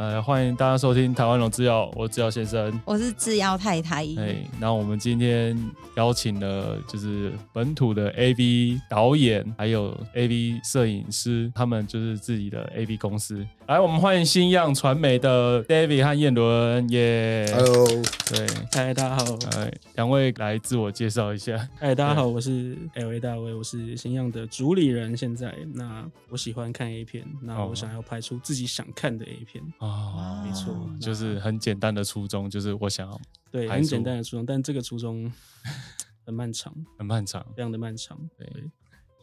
[0.00, 4.02] 呃，欢迎大家收听台湾龙制药，我制药先生，我是制药太太。
[4.16, 5.54] 哎，那我们今天
[5.94, 13.46] 邀请了就是本土的 AV 导演，还有 AV 摄影师，他们就是自己的 AV 公司。
[13.70, 17.86] 来，我们欢迎新样传媒的 David 和燕伦，耶、yeah、，Hello，
[18.28, 21.56] 对，嗨，大家好，哎，两位来自我介绍一下。
[21.78, 25.16] 嗨，大家好，我是 LA 大卫，我是新样的主理人。
[25.16, 29.62] 现在，那我喜欢看 A 片，那我想要拍出自己想看的 A 片。
[29.78, 33.20] 哦，没错，就是很简单的初衷，就是我想要
[33.52, 35.32] 对，很简单的初衷，但这个初衷
[36.26, 38.18] 很漫长，很漫长，非常的漫长。
[38.36, 38.48] 对，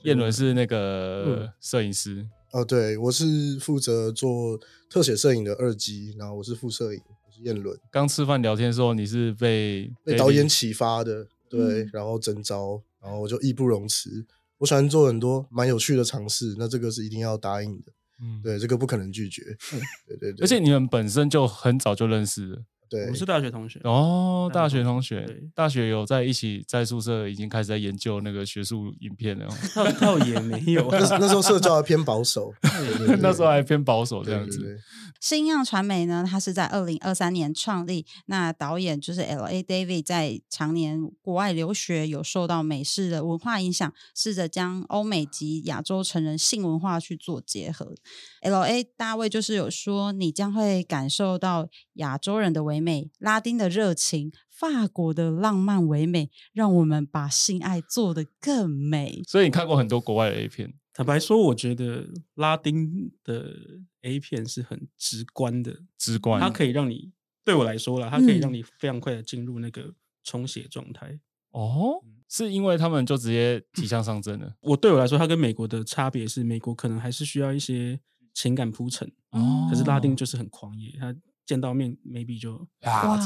[0.03, 2.25] 燕伦是那个摄影师。
[2.57, 7.79] 哦，对，我是负责做特写摄影的二机，然后我是副摄影，我是彦伦。
[7.91, 14.25] 刚吃饭聊天的时候，你是被被导演启发的，对，嗯、然后征招，然后我就义不容辞。
[14.57, 17.91] 我喜欢做很多蛮有趣的尝试，那这个是一定要答应的，
[18.23, 20.41] 嗯，对，这个不可能拒绝，嗯、对对对。
[20.43, 22.63] 而且你们本身就很早就认识了。
[22.89, 29.47] 对，我们是大学同学哦，大学同学，对，大学有在一起，在宿舍已经开始在研究那个学术影片了。
[29.75, 32.53] 倒倒也没有， 那那时候社交还偏保守，
[33.19, 34.57] 那时候还偏保守这样子。
[34.57, 34.81] 对对对
[35.19, 38.05] 星样传媒呢，它是在二零二三年创立。
[38.27, 39.63] 那导演就是 L.A.
[39.63, 47.95] David，在常年国外留学，有受到美式的文化影响，试着将欧美及亚洲成人性文化去做结合。
[48.41, 48.83] L.A.
[48.83, 59.23] 大卫就是有说，你将会感受到亚洲人的唯美、拉丁的热情、法国的浪漫唯美，让我们把性爱做得更美。
[59.27, 60.73] 所以你看过很多国外的 A 片？
[60.93, 63.53] 坦白说，我觉得拉丁的
[64.01, 67.11] A 片是很直观的，直观，它可以让你
[67.43, 71.07] 对我来说啦，它可以让你非常快的进入那个充血状态。
[71.07, 74.55] 嗯、哦，是因为他们就直接提枪上阵了？
[74.61, 77.99] 我对我来说，它跟美国的差别是，美国可能还是需要一些
[78.33, 81.15] 情感铺陈，哦，可是拉丁就是很狂野，他
[81.47, 82.67] 见到面 maybe 就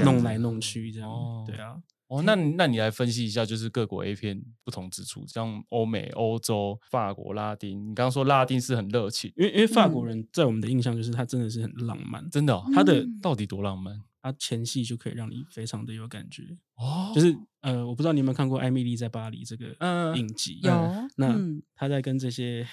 [0.05, 1.75] 弄来弄去这样，哦、对啊。
[2.07, 7.79] 哦，那那你来分析一下，就是各国 A 片不同之处，像欧美、欧洲、法国、拉丁。
[7.89, 12.65] 你刚刚说拉丁是很热情，因为因为法国人在我们的印象就是他真的是很浪漫，真的、哦。
[12.73, 13.97] 他的到底多浪漫？
[14.21, 16.43] 他前戏就可以让你非常的有感觉
[16.75, 17.13] 哦。
[17.15, 20.71] 就是呃，我不知道你有没有看过《艾米丽在巴黎》这个影集，有。
[21.15, 21.33] 那
[21.73, 22.67] 他在跟这些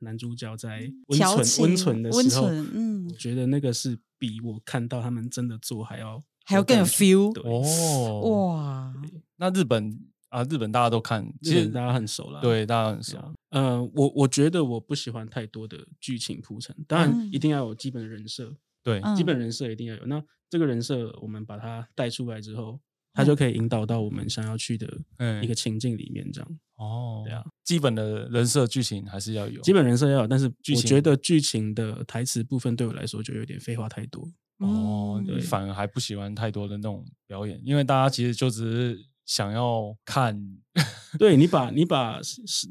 [0.00, 6.22] 男主角在温存温存的时候，嗯，我觉得那个是比我看到他们真的做还要。
[6.44, 8.94] 还要更有 feel 对哦，哇！
[9.36, 10.00] 那日本
[10.30, 13.18] 啊，日本大家都看，其实大家很熟了，对，大家很熟。
[13.50, 20.06] 呃，我我觉得我不喜欢太多的剧情铺陈，当然一定要有基本的人设，对，基本人设一定要有。
[20.06, 22.80] 那这个人设我们把它带出来之后，
[23.18, 24.86] 它就可以引导到我们想要去的
[25.42, 26.58] 一个情境里面，这样。
[26.76, 34.22] 哦，对啊，基本的人设剧情还是要有，基本人设要有，但是我觉得剧情的台词部分对我来说就有点废话太多。
[34.58, 40.40] 哦，你反而还不喜欢太多的那种表演，因为大家其实就只是想要看，
[41.18, 42.20] 对，你把你把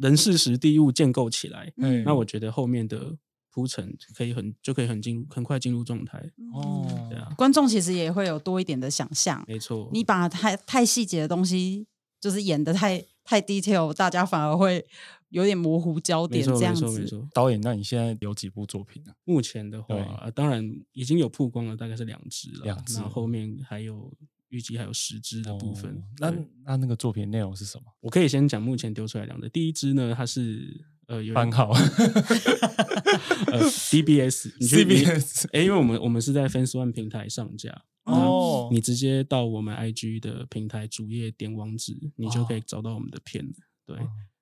[0.01, 3.17] 人事实地物建构起来，嗯，那我觉得后面的
[3.57, 6.19] 铺陈可以很就可以很进很快进入状态。
[6.53, 11.87] 哦，对啊，观众其实也会有多一点的想象，没错，你把太太细节的东西
[12.19, 14.85] 就是演的太太 detail，大家反而会。
[15.29, 16.85] 有点模糊焦点这样子。
[16.85, 17.29] 没错没错。
[17.33, 19.11] 导演，那你现在有几部作品呢？
[19.25, 20.63] 目前的话，对当然
[20.93, 22.63] 已经有曝光了，大概是两支了。
[22.63, 24.09] 两支，然后后面还有
[24.47, 25.91] 预计还有十支的部分。
[25.91, 27.91] 哦、那那那个作品内容是什么？
[27.99, 29.49] 我可以先讲目前丢出来两支。
[29.49, 31.71] 第一支呢，它是呃有番号，
[33.51, 43.45] 呃 DBS，你 DBS，哎，因为我们我们是在 Fans One 平台上架哦，你直接到我们 IG 的平台主页点网址，你就可以找到我们的片
[43.85, 43.97] 对。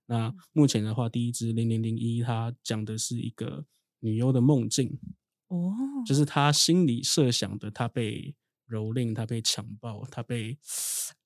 [0.07, 3.65] 那目前的话，第一支零零零一，它讲的是一个
[4.01, 4.99] 女优的梦境，
[5.47, 5.73] 哦，
[6.05, 8.35] 就是她心里设想的，她被
[8.69, 10.59] 蹂躏，她被强暴，她被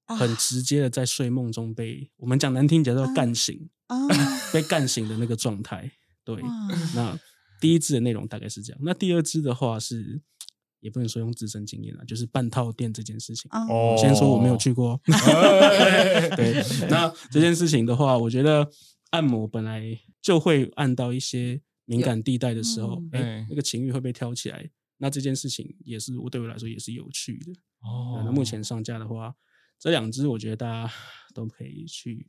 [0.06, 4.08] 很直接的在睡梦中被、啊、我们讲难听点叫做干醒， 啊，
[4.54, 5.92] 被干醒的那个状态。
[6.24, 7.20] 对，啊、那
[7.60, 8.80] 第一支的内容大概是这样。
[8.84, 10.22] 那第二支的话是。
[10.82, 13.52] 也不能说用自身经验了，就是半套店这件事情。
[13.52, 14.98] 哦，先说我没有去过。
[16.38, 18.66] 对，那这件事情的话，我觉得
[19.10, 19.84] 按摩本来
[20.22, 24.70] 就会按到一些敏感地带的时候，哎、嗯欸，那个情欲会被挑起来。
[25.00, 27.52] 那这件事情也是我对我来说也是有趣的。
[27.82, 29.36] 哦，那目前上架的话，
[29.78, 30.94] 这两支我觉得大家
[31.34, 32.26] 都可以去，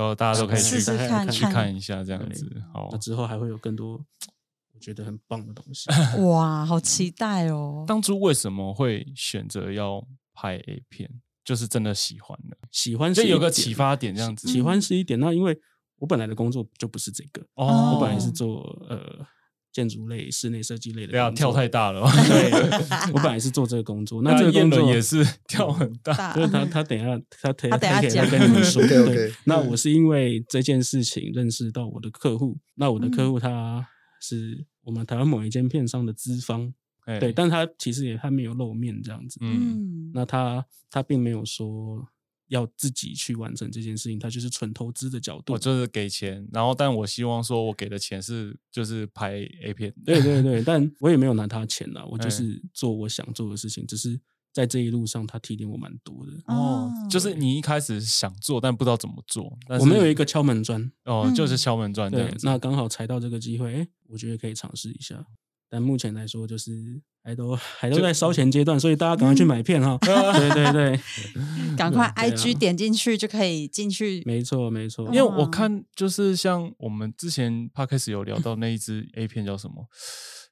[0.00, 2.44] 都大家都可以去试试看看去看一下这样子。
[2.46, 4.80] 对好，那之后还会有更多我。
[4.80, 5.90] 觉得很棒的东西，
[6.24, 7.84] 哇，好期待哦！
[7.86, 10.02] 当初为什么会选择要
[10.32, 11.20] 拍 A 片？
[11.44, 14.48] 就是真的喜欢的，喜欢是有个启发点这样子。
[14.48, 15.54] 喜欢是一点，那因为
[15.98, 19.26] 我本来的工作就不是这个哦，我本来是做呃
[19.72, 21.10] 建筑类、室内设计类的。
[21.10, 22.02] 不要跳太大了。
[22.28, 22.50] 对，
[23.14, 26.34] 我本来是做这个工作， 那这个工作也是跳很大。
[26.34, 28.82] 就是他，他等一下，他他等下再跟你们说。
[28.88, 29.32] 对对。
[29.44, 33.86] 那我是因为这件事情认识到我的客户，那我的客户他
[34.20, 36.72] 是我们台湾某一间片商的资方，
[37.20, 39.38] 对，但他其实也他没有露面这样子。
[39.42, 40.10] 嗯。
[40.14, 42.08] 那他他并没有说。
[42.50, 45.52] 要自己去完成这件事情，他就是纯投资的角度。
[45.52, 49.94] 我就是给钱，然后但我希望说，我给的钱是就是拍 A 片。
[50.04, 53.86] 对对对，但我也没有拿他钱啦，我就是做我想做的事情。
[53.86, 54.20] 只是
[54.52, 56.32] 在这一路上，他提点我蛮多的。
[56.52, 59.56] 哦，就是你一开始想做，但不知道怎么做。
[59.78, 62.10] 我们有一个敲门砖，哦，就是敲门砖。
[62.10, 65.24] 对，那刚好踩到这个机会，哎，我觉得可以尝试一下。
[65.70, 69.96] 但目前来说，就是还都还都在烧钱阶段，所以大家赶快去买片哈！
[70.02, 71.00] 对对对，
[71.78, 74.20] 赶快 IG 点进去就可以进去。
[74.26, 79.86] 没错没错，因为我看就是像我们之前 Podcast 有聊到那一支 A 片叫什么，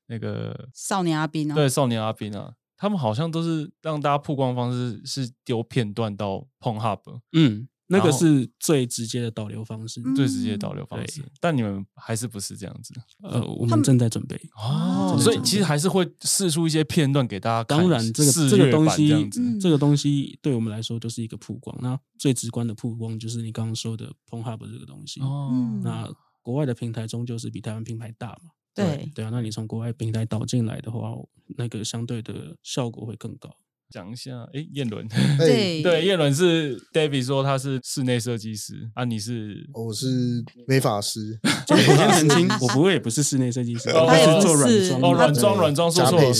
[0.06, 7.00] 那个少年阿斌啊，对，少年阿斌啊，他们好像都是让大家曝光方式是丢片段到 Pornhub，
[7.32, 7.68] 嗯。
[7.88, 11.22] 那个是最直接的导流方式，最直接的导流方式。
[11.40, 12.94] 但你们还是不是这样子？
[13.22, 17.78] 呃，我们正在准备哦，所以其实还是会试出一些片段给大家看。
[17.78, 21.76] 当然，这个这个东西，这个东西对我们来说就是一个曝光。
[21.80, 25.20] 那最直观的曝光就是你刚刚说的 Pornhub 这个东西。
[25.20, 26.08] 哦，那
[26.42, 28.50] 国外的平台终究是比台湾平台大嘛？
[28.74, 31.12] 对对啊，那你从国外平台导进来的话，
[31.56, 33.50] 那个相对的效果会更高。
[33.90, 35.06] 讲一下，哎，燕伦，
[35.38, 39.66] 对对，燕伦是 David 说他是室内设计师啊，你是？
[39.72, 41.38] 我是美发师。
[41.70, 46.34] 我先澄清，我不会也不是室内设计师，我是做软装，哦，软装软装说错了，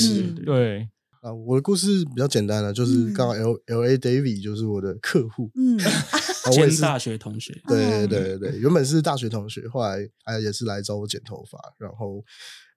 [0.44, 0.88] 对
[1.22, 5.78] 啊，我的故事比较简单了，就是刚刚 L L A David 就是我的客户，嗯，
[6.52, 12.22] 兼大学同学，对对对对，原本是大学同学，后来哎也是来找我剪头发，然后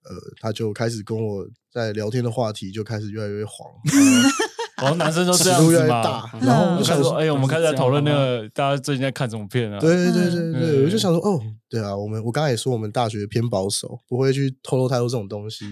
[0.03, 3.69] 呃，他就开始跟我在聊天的话题就开始越来越黄。
[4.81, 9.80] 哦，男生都这样子嘛，然后我就想说，哎，我们开始在讨论那个大家最近在看什么片啊？
[9.80, 11.39] 对对对对，我就想说，哦，
[11.69, 15.66] 对啊，我们我刚才也说我们大学偏保守，不会去透露太多这种东西，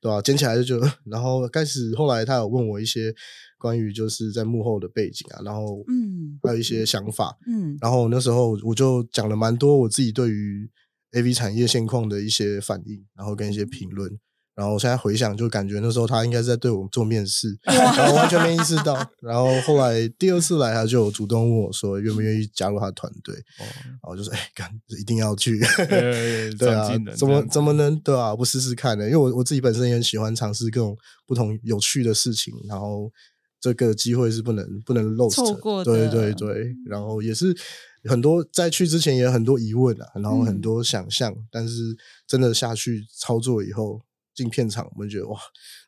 [0.00, 0.20] 对吧？
[0.22, 3.14] 捡起来就，然后开始后来他有问我一些
[3.58, 10.70] 关于就是在幕后的背景啊，然后嗯，还有一些想法，嗯，然后那时候我就讲了蛮多我自己对于
[11.12, 14.18] AV 产业现况的一些反应，然后跟一些评论。
[14.56, 18.94] 然后我现在回想，就感觉那时候他应该是在对我们做面试，然后完全没意识到。
[19.20, 23.34] 然后后来第二次来，他就主动问我说，愿不愿意加入他的团队。
[23.34, 25.60] 哦然后就说，哎，干，一定要去。
[26.58, 28.34] 对啊，怎么怎么能对啊？
[28.34, 29.04] 不试试看呢？
[29.04, 32.54] 因为我我自己本身也很喜欢尝试各种不同有趣的事情。
[32.66, 33.12] 然后
[33.60, 35.28] 这个机会是不能不能漏。
[35.28, 35.92] 错过的。
[35.92, 36.74] 对对对。
[36.86, 37.54] 然后也是
[38.04, 41.94] 很多在去之前也有很多疑问啊，然后很多想象，但是
[42.26, 44.00] 真的下去操作以后。
[44.36, 45.36] 进片场，我们觉得哇，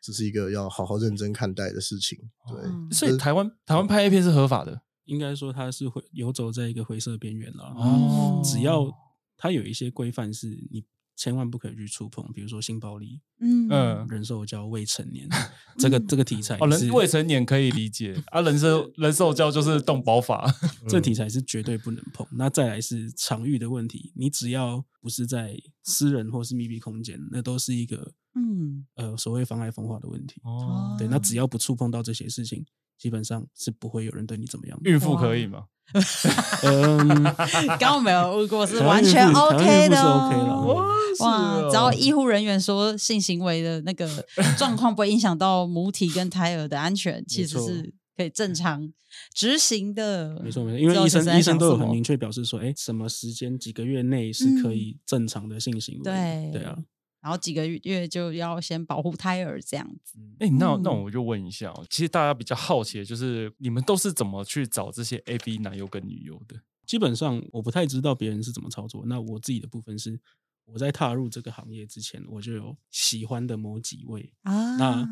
[0.02, 2.18] 这是一个要好好认真看待的事情。
[2.48, 7.64] 对，所以台湾台湾拍 A 片是合法的，应该说它是会游走在一个灰色边缘了。
[7.76, 8.90] 哦，只要
[9.36, 10.84] 它有一些规范是你。
[11.18, 15.28] 千万不可以去触碰，比如说性暴力，嗯嗯，人兽交未成年，
[15.76, 20.46] 这个这个题材哦，人未成年可以理解啊，人兽人兽交就是动保法，
[20.88, 22.24] 这题材是绝对不能碰。
[22.30, 30.40] 那再来是场域的问题，你只要不是在私人或是密闭空间，那都是一个嗯呃所谓妨碍风化的问题。
[30.44, 32.64] 哦，对，那只要不触碰到这些事情，
[32.96, 34.78] 基本上是不会有人对你怎么样。
[34.84, 35.64] 孕妇可以吗？
[36.62, 37.22] 嗯，
[37.78, 40.84] 刚刚没有问过，是完全 OK 的哦。
[41.20, 44.08] 哇，只要医护人员说性行为的那个
[44.56, 48.92] 状况不会影响到母体跟胎儿的安全，其实是可以正常
[49.34, 50.38] 执行的。
[50.44, 56.02] 没错没错，因为医生医生都有很明确表示说，哎，什么时间几个月内是可以正常的性行为？
[56.04, 56.76] 对对啊。
[57.20, 60.18] 然后几个月就要先保护胎儿这样子。
[60.38, 66.60] 哎，那那我就问一下，其实大家比较好奇的就是，你们都是怎么去找这些 A B 男优跟女优的？
[66.86, 69.04] 基本上我不太知道别人是怎么操作。
[69.06, 70.18] 那我自己的部分是，
[70.64, 74.76] 我在踏入这个行业之前，我就有喜欢的某几位啊。
[74.76, 75.08] 那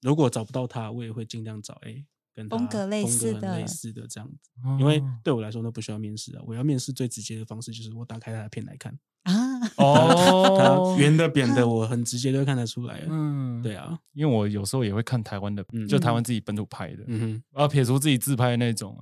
[0.00, 4.50] 如果找不到他，我也会尽量找 A 跟他风格类似的、类似的这样子。
[4.78, 6.42] 因为对我来说，那不需要面试啊。
[6.46, 8.98] 我要面试最直接的方式就是我打开他的片来看。
[9.24, 13.02] 啊哦， 圆的扁的，我很直接就看得出来。
[13.08, 18.96] 嗯，对啊，因为我有时候也会看台湾的，就台湾自己本土拍的，嗯哼，然后撇除自己自拍的那种，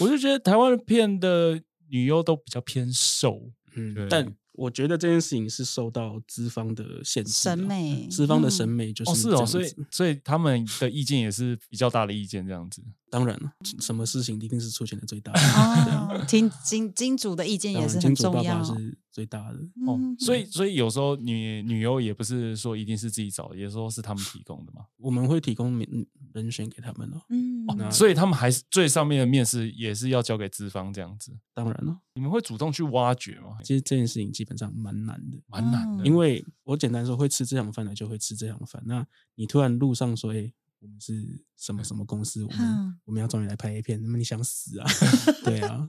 [0.00, 4.26] 我就觉得台湾片的女优都比较偏瘦，嗯，但。
[4.58, 12.82] 我觉得这件事情是受到资方的限制，审美，资方的审美就是是哦，所以所以他们的意见也是比较大的意见，这样子。
[13.08, 15.30] 当然了，什么事情一定是出钱的最大。
[15.32, 18.42] 哦，听金金主的意见也是很重要。
[18.42, 19.98] 金主爸爸是最大的哦。
[19.98, 24.84] 嗯所以所以有时候女女优也不是说一定是自己找的，有时候是他们提供的嘛。
[24.96, 25.88] 我们会提供免
[26.32, 27.20] 人选给他们哦。
[27.30, 31.36] 嗯，那所以他们还是最上面的面试也是要交给资方这样子。
[31.52, 33.58] 当然了，你们会主动去挖掘吗？
[33.64, 38.80] 其实这件事情基本上蛮难的，蛮难的，嗯因为我简单说，会吃这行饭的就会吃这行饭。
[38.86, 44.86] 那你突然路上说，哎，我们是什么什么公司，我们嗯我们要找你来拍 A 片，那么你想死啊？
[45.44, 45.88] 对啊，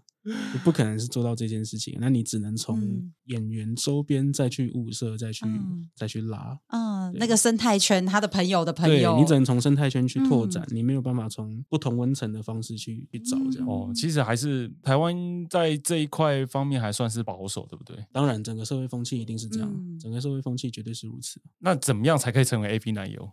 [0.64, 1.98] 不可能是做到这件事情。
[2.00, 6.60] 那你只能 从嗯演员周边再去物色，再去嗯再去拉。
[6.70, 13.68] 嗯，那个生态圈，他的朋友的朋友，你只能从生态圈去拓展，嗯你没有办法从不同温层的方式去去找这样。
[13.68, 15.16] 哦，其实还是台湾
[15.50, 18.04] 在这一块方面还算是保守，对不对？
[18.12, 21.40] 当然，整个社会风气一定是这样，嗯整个社会风气绝对是如此。
[21.60, 23.32] 那怎么样才可以成为 A P 男优？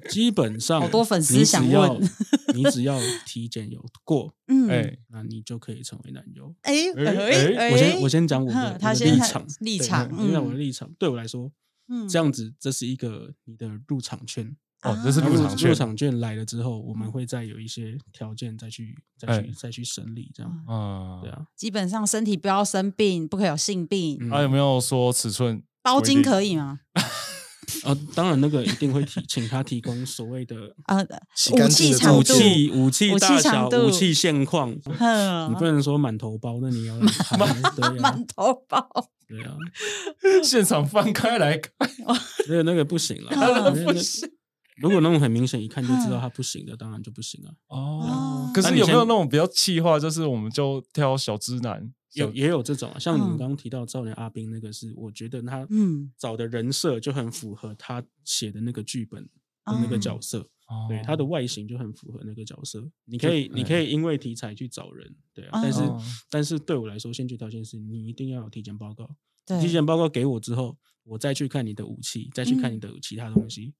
[0.10, 2.10] 基本上，好多粉丝想要问。
[2.54, 6.54] 你只要体检有过，嗯，哎，那你就可以成为男优。
[6.62, 11.50] 哎哎哎，我先我先讲我的立场，立场因为我的嗯立场对我来说，
[11.88, 12.08] 嗯。
[12.08, 14.56] 这样子这是一个你的入场券。
[14.82, 15.68] 哦，这是啊入场券。
[15.70, 19.52] 入场券来了之后，我们会再有一些条件再去再去哎。
[19.56, 20.64] 再去审理，这样。
[20.68, 21.20] 啊。
[21.22, 21.30] 对。
[21.30, 21.46] 啊。
[21.56, 24.30] 基本上身体不要生病，不可以有性病，嗯。
[24.30, 26.80] 啊，有没有说尺寸包金可以吗？
[27.82, 34.70] 哦，当然那个一定会提，请他提供所谓的呃，洗干武净的照器长度，武器、武器大小、武器现况。
[34.70, 36.94] 你不能说满头包，那你要
[38.00, 38.88] 满头包，
[39.28, 39.56] 对啊，
[40.44, 41.90] 现场翻开来看？
[42.48, 44.28] 那个那个不行了，那个那个不行
[44.76, 47.54] 如果那种很明显一看就知道他不行的，当然就不行啊。
[47.68, 51.92] 哦哦，可是有没有那种比较气话，就是我们就挑小直男？
[52.14, 60.38] 有也有这种啊，像你刚刚提到少年阿斌那个是，我觉得他嗯找的人设就很符合他写的那个剧本的那个角色，
[60.68, 62.88] 哦对他的外形就很符合那个角色。
[63.04, 66.00] 你可以你可以因为题材去找人，对啊，但是哦
[66.30, 69.08] 但是对我来说，先决条件是你一定要有体检报告。
[69.44, 73.74] 对，体检报告给我之后，我再去看你的武器，再去看你的其他东西。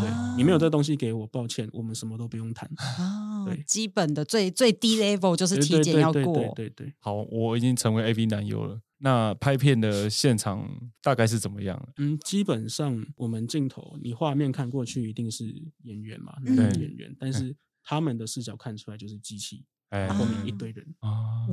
[0.00, 2.68] 对哦你没有这东西给我，抱歉，我们什么都不用谈。
[2.98, 8.80] 哦对，基本的最最低 level 就是对体检要对对对对过，对对，好，我已经成为 A V 男优了。
[9.02, 10.68] 那拍片的现场
[11.02, 11.88] 大概是怎么样？
[11.96, 15.46] 嗯，基本上我们镜头，你画面看过去一定是
[15.84, 21.48] 演员嘛，嗯那个演员，但是他们的视角看出来就是机器，哎后面一堆人，啊，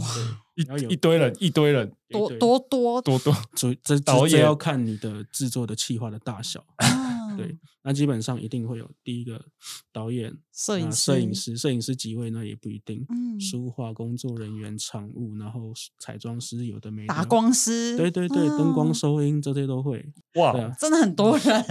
[0.56, 6.62] 对，然后有一一堆人，一堆人，多多多多多所以这导演要看你的制作的企划的大小。
[7.38, 9.44] 啊对，那基本上一定会有第一个
[9.92, 13.40] 导演、摄影师那摄影师、摄影师几位那也不一定，嗯。
[13.40, 18.94] 书画工作人员、场务，然后彩妆师有的没的打，光师，对对对，灯光、嗯。
[18.94, 20.04] 收音这些都会，
[20.36, 20.76] 哇啊！
[20.80, 21.66] 真的很多人，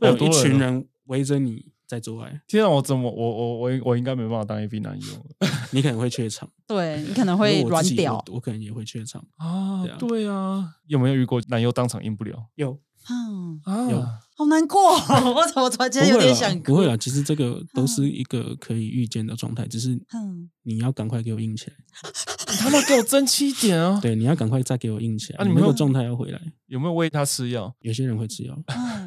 [0.00, 5.06] 有一好多人哦群人围着你在做爱，天啊，我怎么我我我我应该没办法当 A B 男优
[5.72, 9.26] 你可能会怯场， 对你可能会 软屌，我我可能也会怯场。
[9.36, 12.46] 啊对啊对啊，有没有遇过男优当场硬不了？
[12.54, 12.78] 有
[13.10, 14.00] 嗯，啊有
[14.36, 16.64] 好难过哦， 我怎么突然间有点想哭？
[16.72, 21.76] 不会啦，其实这个都是一个可以预见的状态，只是嗯你要赶快给我硬起来，
[22.52, 23.98] 你他妈给我争气一点啊！
[24.00, 26.40] 对，你要赶快再给我硬起来，啊你们会你那个状态要回来。
[26.66, 27.74] 有没有喂他吃药？
[27.80, 28.54] 有些人会吃药，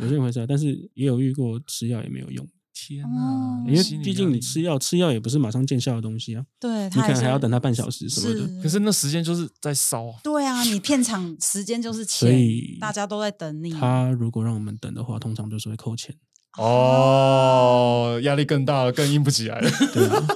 [0.02, 2.46] 有嗯些人会吃药，但是也有遇过吃药也没有用，
[2.88, 3.72] 天哦哪！
[3.72, 8.48] 因为毕竟你吃药，吃药也不是马上见效的东西啊，对，你他可能还要等它半小时什么的。
[8.48, 13.72] 是可是那时间就是在烧，对啊，你片场时间就是所钱以，大家都在等你。
[13.72, 16.16] 他如果让我们等的话，通常就是会扣钱。
[16.58, 19.70] 哦，压力更大了，更硬不起来了。
[19.94, 20.28] 对啊，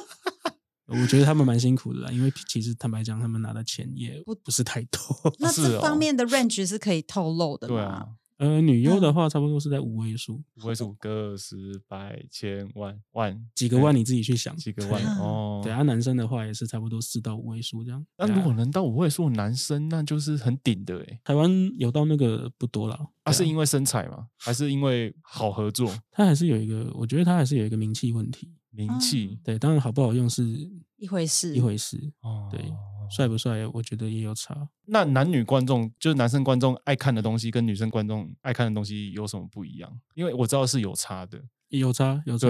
[0.88, 5.00] 我觉得他们蛮辛苦的啦，因为其实坦白讲，他们拿的钱也不不是太多。
[5.40, 7.76] 那这方面的 range 是可以透露的吗？
[7.76, 8.06] 对啊，
[8.38, 14.56] 呃，女优的话，差不多是在五位数，五位数个十百千万万几个万你自己去想。
[14.58, 15.62] 几个万啊哦。
[15.64, 18.06] 对啊，男生的话也是差不多四到五位数这样。
[18.18, 21.20] 那如果能到五位数男生，那就是很顶的哎。
[21.24, 24.28] 台湾有到那个不多啦，啊，对是因为身材吗？
[24.38, 28.52] 还是因为好合作、他还是有一个，我觉得他还是有一个名气问题。
[28.72, 29.40] 名气？
[29.42, 30.44] 对，当然好不好用是
[30.98, 32.60] 一回事，一回事，哦，对
[33.10, 34.70] 帅不帅，我觉得也有差。
[34.86, 40.00] 那男女观众，就是男生观众爱看的东西，跟女生观众爱看的东西有什么不一样？
[40.14, 41.42] 因为我知道是有差的。
[41.70, 42.48] 有差有差，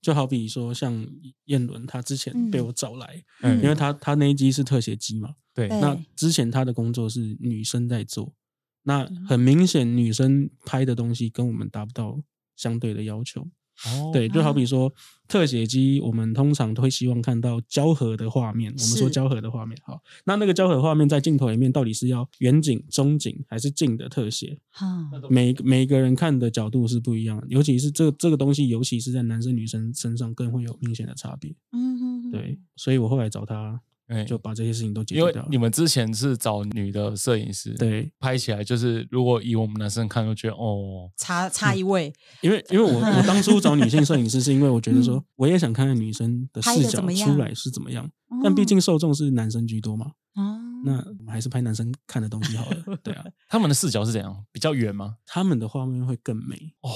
[0.00, 1.04] 就好比说像
[1.46, 8.34] 燕伦，他之前被我找来，嗯因为他他那一机是特写机嘛，对对那之前他的工作是女生在做，
[8.82, 12.20] 那嗯很明显女生拍的东西跟我们达不到
[12.54, 13.48] 相对的要求。
[13.86, 14.92] 哦，对，就好比说
[15.28, 18.72] 特写机，我们通常都会希望看到交合的画面。
[18.72, 24.58] 我们说是交合的画面，好，那那个交合画面在镜头里面到底是要远景、中景还是近的特写？
[24.70, 31.54] 哈，每每个人看的角度是不一样的，尤其是这这个东西，尤其是在男生女生身上更会有明显的差别。
[31.72, 33.80] 嗯哼哼，对，所以我后来找他
[34.26, 35.42] 就把这些事情都解决掉。
[35.42, 42.12] 因为你们之前是找女的摄影师，对，拍起来就是如果以我们男生看，就觉得哦，差差一位。
[42.42, 48.10] 因为因为我我当初找女性摄影师，是因为我觉得说我也想看看女生的视角出来是怎么样，
[48.42, 50.12] 但毕竟受众是男生居多嘛。
[50.34, 52.76] 哦那我们还是拍男生看的东西好了。
[53.02, 54.44] 对啊， 他们的视角是怎样？
[54.52, 55.16] 比较远吗？
[55.26, 56.88] 他们的画面会更美哦。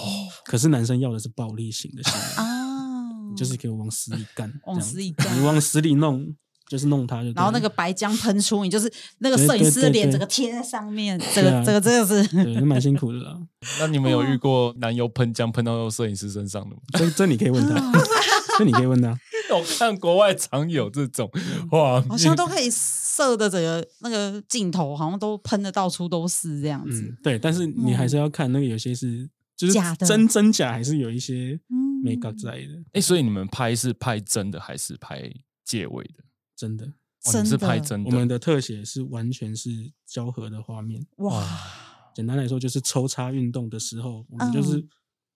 [0.44, 2.02] 可是男生要的是暴力型的
[2.40, 6.32] 啊，就是给我往死里干，往死里干，你往死里弄，
[6.68, 7.32] 就是弄它就。
[7.32, 13.38] 然后那个白浆喷出，你就是那个摄影师的脸整个贴在上面，这个这个真的是，对，蛮辛苦的啦。
[13.80, 16.82] 那你们有遇过男优喷浆喷到摄影师身上的吗？
[16.98, 17.92] 这这你可以问他，
[18.58, 19.16] 这你可以问他。
[19.52, 21.30] 我看国外常有这种
[21.72, 27.02] 哇，好像都可以射的整个那个镜头，好像都喷的到处都是这样子。
[27.02, 31.60] 嗯、对，但是你还是要看那个有些是就是假的真真假，还是有一些
[32.02, 32.78] 没搞在的。
[32.92, 35.30] 哎、嗯，所以你们拍是拍真的还是拍
[35.66, 36.24] 借位的？
[36.62, 38.10] 真的，哦、你是拍真的。
[38.10, 41.04] 我们的特写是完全是胶合的画面。
[41.16, 41.44] 哇，
[42.14, 44.78] 简单来说就是抽插运动的时候，我们就是。
[44.78, 44.88] 嗯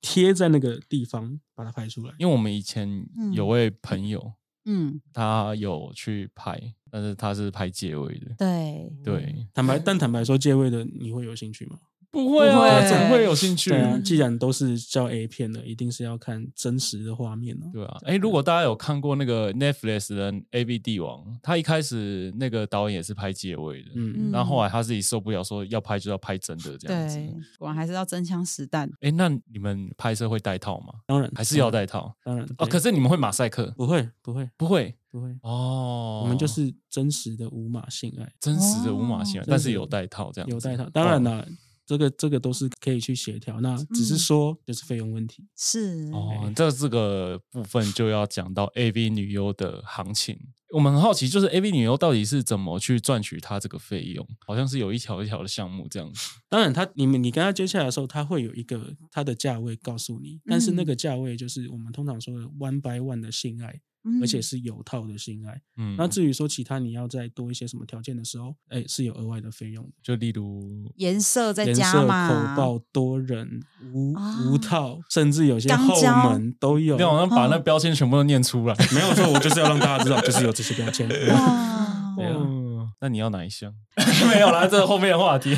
[0.02, 2.86] 贴在那个地方把它拍出来，因为我们以前
[3.32, 4.34] 有位朋友，
[4.66, 11.78] 嗯，他有去拍，但是他是拍借位的，对对，坦白但坦白说，借位的你会有兴趣吗？
[12.16, 13.70] 不会啊，怎么会有兴趣？
[13.70, 17.70] 对啊，既然都是叫 A 片的，一定是要看真实的画面哦。
[17.72, 27.16] 对啊，哎，如果大家有看过那个 Netflix 的 AV 帝王，他一开始那个导演也是拍借位的，嗯，然后后来他自己受不了，说要拍就要拍真的这样子。
[27.16, 28.90] 对，果然还是要真枪实弹。
[29.02, 30.94] 哎，那你们拍摄会带套吗？
[31.06, 32.14] 当然，还是要带套。
[32.24, 33.70] 当然哦，可是你们会马赛克？
[33.76, 35.36] 不会，不会，不会，不会。
[35.42, 40.48] 哦，我们就是真实的无码性爱，真实的无码性爱，但是有带套这样。
[40.48, 41.46] 有带套，当然了。
[41.86, 45.42] 这个这个都是可以去协调，那只是说就是费用问题。
[45.42, 50.38] 嗯、是哦，这这个部分就要讲到 AV 女优的行情。
[50.74, 54.26] 我们很好奇，就是 AV 女优到底是怎么去赚取她这个费用？
[54.44, 56.32] 好像是有一条一条的项目这样子。
[56.48, 63.80] 当然他，他你们你跟他接洽的时候，他会有一个他的价位告诉你，但是那个价位就是我们通常说的 one by one 的性爱。
[64.22, 73.60] 而且是有套的性爱，嗯，那至于说其他你要再多一些什么条件的时候，哎，是有额外的费用，就例如颜色再加嘛，颜色、口爆、多人、
[73.92, 74.14] 无
[74.44, 76.96] 无套，甚至有些后门都有。
[76.96, 81.08] 你好像把那标签全部都念出来，没有错，我就是要让大家知道，就是有这些标签。
[82.16, 83.74] 哦，那你要哪一项？
[84.32, 85.52] 没有啦，这是后面的话题。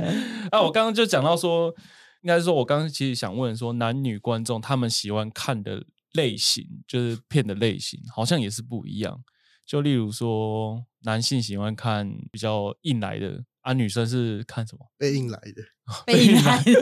[0.52, 1.74] 啊，我刚刚就讲到说，
[2.22, 5.84] 应该是说我刚刚其实想问说，男女观众他们喜欢看的。
[6.14, 9.22] 类型就是片的类型，好像也是不一样。
[9.66, 14.86] 就例如说，男性喜欢看比较硬来的，啊，女生是看什么？
[14.98, 15.62] 被硬来的，
[16.04, 16.72] 被硬来的。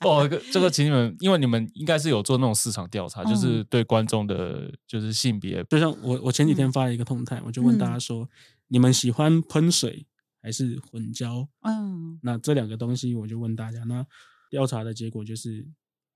[0.00, 5.62] 哦，这个请你们，因为你们应该是有做那种市场调查，嗯、就是对观众的，就是性别。
[5.64, 8.28] 就像我，我前几天发了一个动态，嗯、我就问大家说，嗯、
[8.68, 10.06] 你们喜欢喷水
[10.42, 11.48] 还是混交？
[11.62, 14.04] 嗯，那这两个东西，我就问大家，那
[14.50, 15.68] 调查的结果就是。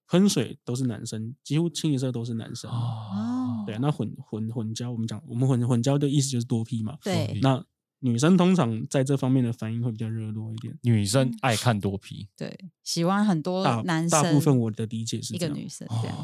[0.09, 2.71] 喷水都是男生，几乎清一色都是男生。
[2.71, 6.97] 哦，对，那混混混交，我们讲我们混混交的意思就是多 P 嘛。
[7.03, 7.65] 对，那
[8.01, 10.79] 女生通常在这方面的反应会比较热络一点。
[10.83, 14.23] 女生爱看多 P，对，喜欢很多男生。
[14.23, 16.17] 大部分我的理解是一个女生这样。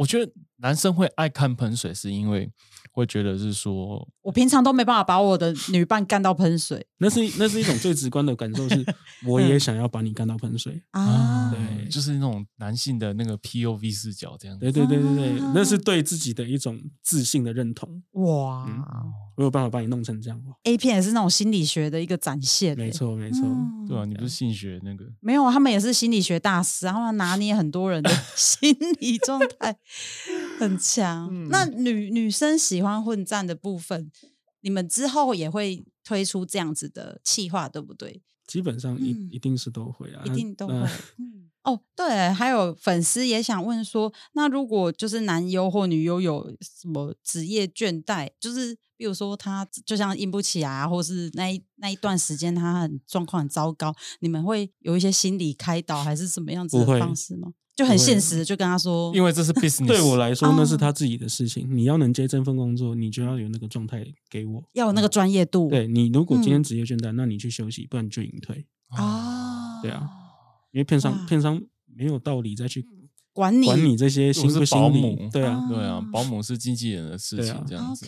[0.00, 2.50] 我觉得男生会爱看喷水，是因为
[2.90, 6.86] 会觉得是说，我平常都没办法把我的女伴干到喷水。
[7.02, 8.84] 那是那是一种最直观的感受， 是
[9.26, 11.50] 我也想要把你干到喷水啊。
[11.50, 14.60] 对，就是那种男性的那个 POV 视角这样子。
[14.60, 18.02] 对对对对对，那是对自己的一种自信的认同。
[18.12, 18.66] 哇，
[19.36, 20.42] 我有办法把你弄成这样。
[20.64, 22.76] A 片也是那种心理学的一个展现。
[22.76, 23.42] 没错没错，
[23.88, 25.04] 对啊，你不是性学那个？
[25.20, 29.76] 没有，他们也是心理学大师，然后拿捏很多人的 心理状态。
[30.58, 31.28] 很强。
[31.30, 34.10] 嗯、那女女生喜欢混战的部分，
[34.60, 38.22] 你们之后也会推出这样子的企划，对不对？
[38.46, 40.74] 基本上一、嗯、一定是都会啊，一定都会。
[41.62, 57.52] 哦，对，还有粉丝也想问说，那如果就是男优或女优有什么职业倦怠，就是比如说他就像硬不起来啊，或是那一那一段时间他很状况很糟糕，你们会有一些心理开导，还是什么样子的方式吗？
[57.80, 59.86] 就很现实，就跟他说，因为这是 business。
[59.88, 61.66] 对我来说，那是他自己的事情。
[61.70, 65.70] 你要能接这份工作，你就要有那个状态给我，要有那个专业度。
[65.70, 69.80] 对，你如果今天职业倦怠，那你去休息，不然你就隐退啊。
[69.80, 70.06] 对啊，
[70.72, 72.84] 因为片商片商没有道理再去
[73.32, 75.30] 管你管你这些心不心理。
[75.32, 78.06] 对啊，对啊，保姆是经纪人的事情，这样子。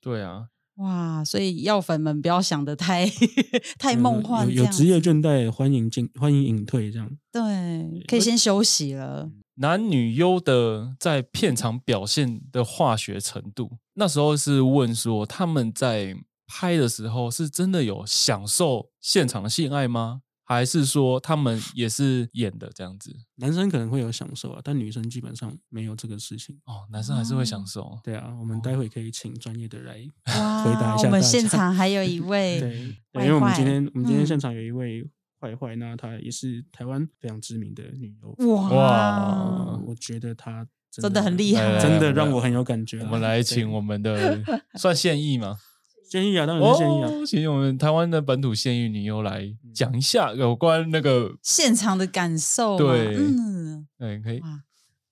[0.00, 0.48] 对啊。
[0.76, 3.10] 哇，所以药粉们不要想的太
[3.78, 9.30] 太梦幻，有职业倦怠，欢迎进，欢迎隐退，这样对，可以先休息了。
[9.54, 16.14] 男女优的在片场表现的化学程度，那时候是问说他们在
[16.46, 20.20] 拍的时候是真的有享受现场的性爱吗？
[20.48, 23.12] 还是说他们也是演的这样子？
[23.34, 26.86] 男生可能会有享受啊，但女生基本上没有这个事情哦。
[26.92, 27.82] 男生还是会享受。
[27.82, 31.06] 哦、对啊，我们待会可以请专业的来回答一下。
[31.06, 35.04] 我们现场还有一 位对，对，因为我们今天我们今天现场有一位
[35.40, 38.46] 坏坏，那她也是台湾非常知名的女优。
[38.46, 43.00] 哇，哇我觉得她真，真的很厉害，真的让我很有感觉。
[43.00, 44.40] 我们来请我们的
[44.74, 45.58] 算现役吗？
[46.08, 47.08] 现役啊，当然是现役啊！
[47.08, 52.78] 哦、请我们台湾的本土现役女优来讲一下有关那个现场的感受。
[52.78, 54.40] 对，嗯，对，可以，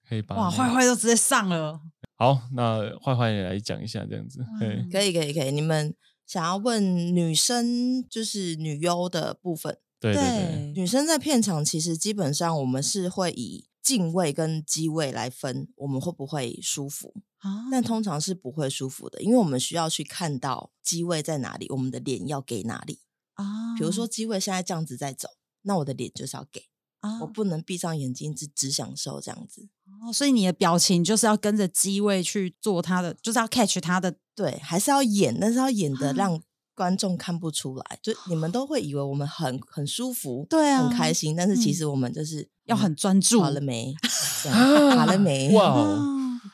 [0.08, 1.80] 可以把哇，坏坏都直接上了。
[2.16, 4.44] 好，那坏坏也来讲一下这样子。
[4.60, 5.50] 对，可以，可以，可以。
[5.50, 5.94] 你们
[6.26, 6.82] 想要问
[7.14, 9.78] 女生，就是女优的部分。
[10.00, 17.14] 对对对，女生在片场其实基本上我们是会以镜位跟机位来分，我们会不会舒服？
[17.70, 23.00] 但通常是不会舒服的，因为我们需要去看到机位在哪里，我们的脸要给哪里
[23.34, 23.76] 啊？
[23.76, 25.28] 比如说机位现在这样子在走，
[25.60, 26.62] 那我的脸就是要给
[27.00, 29.68] 啊，我不能闭上眼睛只只享受这样子
[30.02, 30.10] 哦。
[30.10, 36.40] 所以你的表情就是要跟着机位去做它的，就是要 catch 它的，对，还是要演，但是要演的让
[36.74, 43.40] 观众看不出来，就你们都会以为我们很很舒服，对啊，很开心，但是其实我们就是要很专注。
[43.42, 43.94] 好了没？
[44.50, 45.52] 好了没？
[45.54, 46.00] 哇！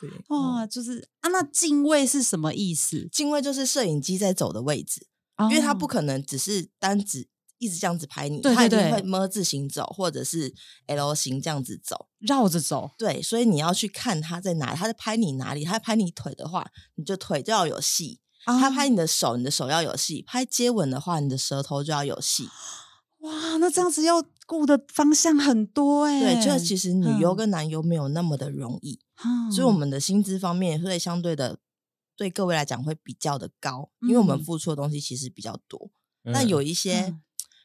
[0.00, 3.08] 对哇，就是啊，那镜位是什么意思？
[3.12, 5.06] 镜位就是摄影机在走的位置，
[5.36, 7.28] 哦、因为它不可能只是单指
[7.58, 10.54] 一直这样子拍你，对对对，它一定会么字形走，或者是
[10.86, 12.92] L 型这样子走，绕着走。
[12.96, 22.48] 对，所以你要去看它在哪里，他在拍你哪里，他在拍你腿的话，你就腿就要有戏；哦、他拍你的手，你的手要有戏；拍接吻的话，你的舌头就要有戏。
[23.18, 26.34] 哇，那这样子要顾的方向很多哎、欸。
[26.34, 28.98] 对，就其实女优跟男优没有那么的容易。
[29.24, 31.58] 嗯、所以我们的薪资方面会相对的
[32.16, 35.90] 对各位来讲会比较的高，因为我们付出的东西其实比较多。
[36.24, 37.16] 嗯、但有一些。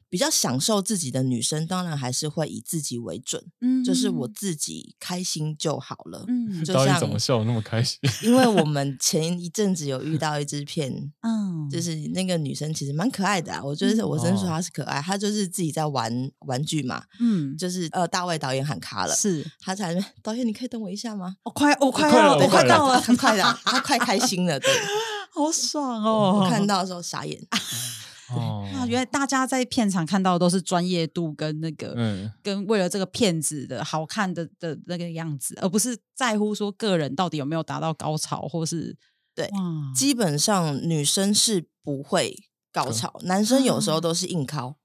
[0.05, 6.63] 嗯比较享受自己的女生，当然还是会以自己为准，嗯，就是我自己开心就好了，嗯。
[6.63, 7.99] 就像怎么笑那么开心？
[8.23, 21.35] 因为我们前一阵子有遇到一支片，嗯，就是那个女生其实蛮可爱的啊，我觉得我真说她是可爱，她就是自己在玩玩具嘛，嗯，就是呃，大卫导演喊卡了，是，她在导演，你可以等我一下吗？
[21.43, 24.69] 我快，我快要，我快到了，很快的，她快开心了，对，
[25.33, 26.39] 好爽哦！
[26.41, 27.45] 我看到的时候傻眼。
[28.29, 38.97] 哦，那原来大家在片场看到的都是专业度跟那个，嗯，跟为了这个片子的好看的的那个样子，而不是在乎说个人到底有没有达到高潮，或是
[39.35, 39.49] 对，
[39.93, 42.35] 基本上女生是不会
[42.71, 44.75] 高潮，嗯、男生有时候都是硬靠。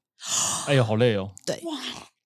[0.67, 1.31] 哎呦，好累哦。
[1.47, 1.63] 对。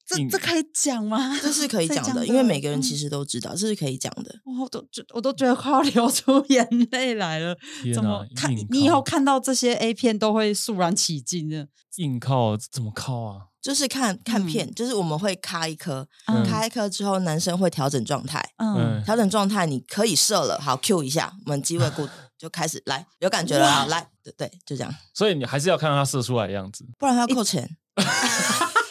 [0.06, 1.36] 这这可以讲吗？
[1.40, 4.34] 这是可以讲的，因为每个人其实都知道，这是可以讲的。
[4.60, 7.56] 我都觉我都觉得快要 流出眼泪来了。
[7.94, 8.54] 怎么看？
[8.70, 11.68] 你以后看到这些 A 片都会肃然起敬的。
[11.96, 13.40] 硬靠怎么靠啊？
[13.62, 16.06] 就是看看片，就是我们会咔一颗，
[16.44, 18.44] 咔一颗之后，男生会调整状态。
[18.58, 20.60] 嗯，调整状态，你可以射了。
[20.60, 23.86] 好，Q 一下，我们机位固 就开始来，有感觉了啊！
[23.86, 24.94] 来，对对，就这样。
[25.14, 27.76] 所以你还是要看到他射出来的样子，不然他要扣钱。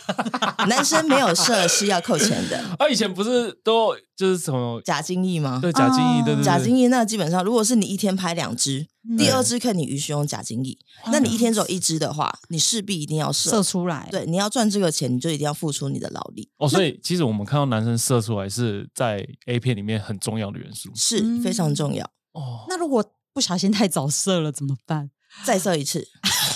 [0.68, 2.58] 男生没有射是要扣钱的。
[2.78, 5.60] 啊，以前不是都就是什么假精液吗？
[5.62, 6.44] 对，假精液，对对对。
[6.44, 8.88] 假精液那基本上，如果是你一天拍两支，
[9.18, 10.78] 第二支看你允许用假精液。
[11.12, 14.08] 那你一天只有一支的话，你势必一定要射射出来。
[14.12, 16.50] 对，你要赚这个钱，你就一定要付出你的劳力。
[16.58, 22.06] 哦，所以其实我们看到男生射出来是在 A 片里面很重要的元素，是非常重要。
[22.34, 25.10] 哦，那如果不小心太早射了怎么办？
[25.44, 26.08] 再射一次。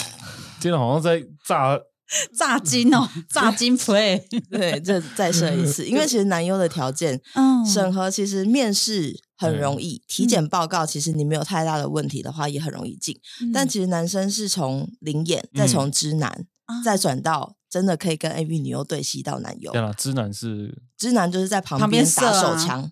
[0.60, 1.80] 今天好像在炸。
[2.38, 13.20] 炸金哦， 炸金 play， 对，这再设一次，因为其实男优的条件，嗯，审核其实面试很容易，体检报告其实你没有太大的问题的话，也很容易进。
[13.54, 16.46] 但其实男生是从零演，再从知男，
[16.84, 19.72] 再转到真的可以跟 AV 女优对戏到男优。
[19.74, 22.90] 对了，知男是知男，就是在旁边打手枪，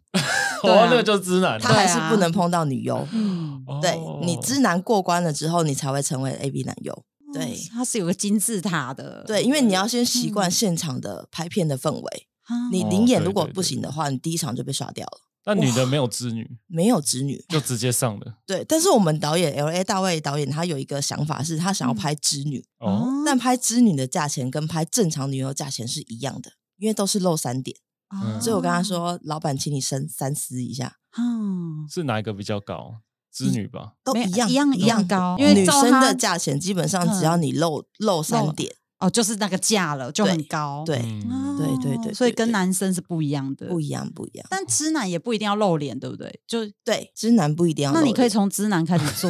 [0.63, 3.07] 哦，那个就是知男，他还是不能碰到女优。
[3.13, 7.03] 嗯，对，你知男过关了之后，你才会成为 AV 男优。
[7.39, 9.23] 对，它是有个金字塔的。
[9.25, 12.27] 对，因为你要先习惯现场的拍片的氛围。
[12.49, 15.19] 嗯、你临演如果不行的话，你第一场就被刷掉了。
[15.47, 18.37] 那女的没有织女，没有织女，就直接上了。
[18.47, 22.65] 对，但是我们导演 L A 大卫导演他有一个想法，是他想要拍织女。
[22.79, 27.77] 哦、嗯，但拍织女的价钱跟拍正常女优价钱是一样的，因为都是露三点。
[28.09, 30.97] 嗯、所以我跟他说，老板，请你深三思一下。
[31.17, 33.01] 嗯，是哪一个比较高？
[33.35, 40.83] 织女吧，都一样一样一样高，因为女生的价钱基本上只要你露露三点，哦，就是那个价了，就很高。
[40.85, 44.47] 对，嗯、对对对对，所以跟男生是不一样的，不一样不一样。
[44.49, 46.39] 但直男也不一定要露脸，对不对？
[46.47, 47.91] 就对，直男不一定要。
[47.91, 49.29] 那你可以从直男开始做，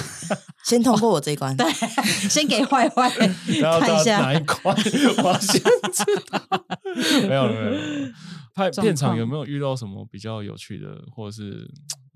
[0.66, 1.56] 先通过我这一关。
[1.56, 1.66] 对，
[2.28, 3.08] 先给坏坏
[3.80, 4.76] 看一下哪一关，
[5.24, 6.42] 我先知道。
[7.26, 8.12] 没有没有没有，
[8.54, 11.66] 拍片场有没有遇到什么比较有趣的，或者是？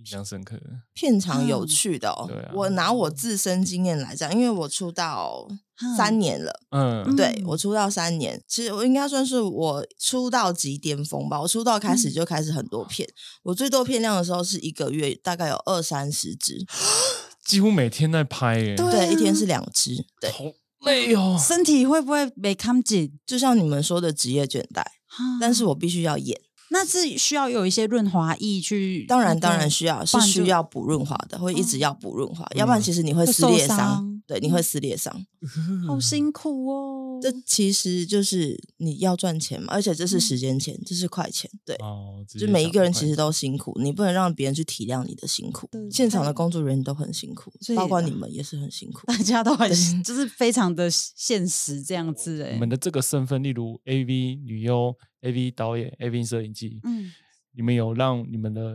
[0.04, 0.64] 印象深刻的。
[0.92, 5.48] 片场有趣的哦，嗯啊、我拿我自身经验来讲，因为我出道
[5.96, 11.40] 三年了，嗯，对我出道三年，其实我应该算是我出道即巅峰吧。
[11.40, 13.14] 我出道开始就开始很多片，嗯、
[13.44, 16.64] 我最多片量的时候是一个月大概有二三十支，
[17.46, 20.44] 几乎每天在拍耶，对，对，一天是两支，对，好
[20.80, 23.18] 累哦，身体会不会没看紧？
[23.24, 24.82] 就像你们说的职业倦怠，
[25.18, 26.38] 嗯、但是我必须要演。
[26.74, 35.24] 那是需要有一些润滑液去，当然当然需要，是需要补润滑的，会一直要补润滑，要不然其实你会撕裂伤，对，你会撕裂伤，
[35.86, 37.20] 好辛苦哦。
[37.22, 45.68] 这其实就是你要赚钱嘛，而且这是时间钱，这是快钱，对，哦就每一个人其实都辛苦，你不能让别人去体谅你的辛苦。
[45.90, 49.70] 现场的工作人员都很辛苦，包括你们也是很辛苦， 大家都很
[50.02, 52.52] 就是非常的现实这样子哎。
[52.52, 54.96] 你们的这个身份，例如 AV 女优。
[55.24, 57.10] A V 导演，A V 摄影机，嗯，
[57.56, 58.74] 你们有让你们的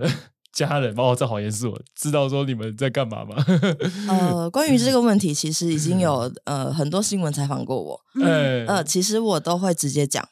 [0.51, 3.35] 家人，包括这好严肃，知道说你们在干嘛吗？
[4.09, 10.27] 呃，关于这个问题，其实已经有呃很多新闻采访过我，嗯，呃，其实我都会直接讲，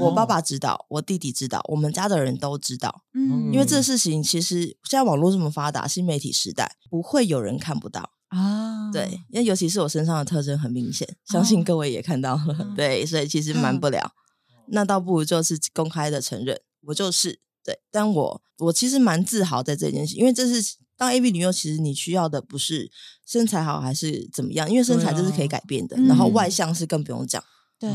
[0.00, 14.12] 我爸爸知道，我弟弟知道，我们家的人都知道，嗯，因为这事情其实现在网络这么发达，新媒体时代，不会有人看不到啊，对，因为尤其是我身上的特征很明显，相信各位也看到了， 对，所以其实瞒不了。
[14.68, 22.90] 那倒不如就是公开的承认，我就是对，但我我其实蛮自豪在这件事，因为这是当 A B 女优，其实你需要的不是
[23.26, 27.42] 身材好还是怎么样，因为身材这是可以改变的，啊、然后外向是更不用讲，
[27.78, 27.90] 对，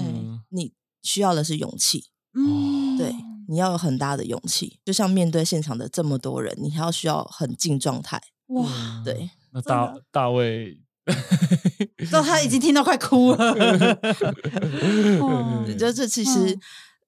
[0.50, 3.16] 你需要的是勇气，嗯，对，
[3.48, 10.82] 你要有很大的勇气，就像面对现场的这么多人，你还要需要很进状态，哇，对，那大大卫。
[12.12, 13.56] 那他已经听到快哭了，
[15.76, 16.56] 就这其实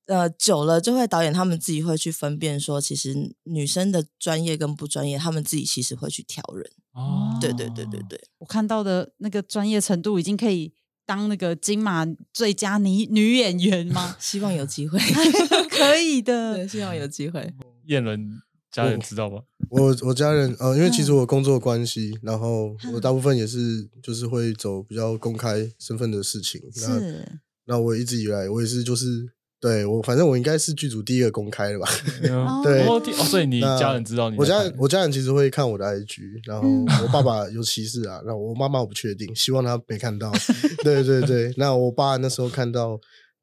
[0.08, 6.70] 呃久了就会导演他们自己会去分辨说，其实女生的专业跟不专业，他们自己其实会去挑人。
[6.94, 10.74] 哦，对对对对对，我看到的那个专业程度已经可以
[11.06, 14.16] 当那个金马最佳女女演员吗？
[14.20, 15.00] 希望有机会，
[15.70, 17.54] 可以的， 对，希望有机会。
[17.86, 18.42] 燕伦。
[18.72, 19.42] 家人知道吗？
[19.70, 26.62] 我我家人呃，因为其实我工作关系，然后我大部分也是就是会走比较公开身份的事情。
[26.76, 27.40] 那是。
[27.66, 29.30] 那我一直以来我也是就是
[29.62, 31.88] 对我反正我应该是剧组第一个公开的吧？
[32.24, 34.36] 嗯、对哦，所以你家人知道你？
[34.36, 36.68] 我家人我家人其实会看我的 IG，然后
[37.04, 40.32] 我爸爸有歧视啊，然后我妈妈我不确定，希望他没看到。
[40.84, 43.00] 对对对，那我爸那时候看到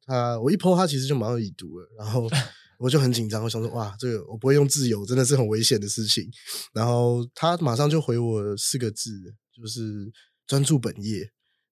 [0.06, 2.28] 他，我一 po 他其实就马上已读了，然后。
[2.80, 6.30] 我就很紧张，我想说哇，这个我不会用自由，真的是很危险的事情。
[6.72, 9.10] 然后他马上就回我四个字，
[9.52, 9.82] 就是
[10.46, 11.28] 专注本业。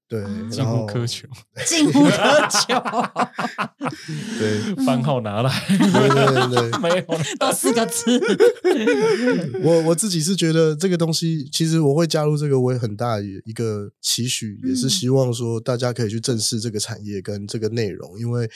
[0.08, 1.26] 对， 近乎苛求，
[1.66, 2.74] 近乎苛求。
[4.38, 7.04] 对， 番号拿来，对对对， 没有，
[7.38, 8.20] 都四个字。
[9.62, 18.48] 我我自己是觉得这个东西，其实我会加入这个，我也很大一个期许，也是希望说大家可以去正视这个产业跟这个内容，因为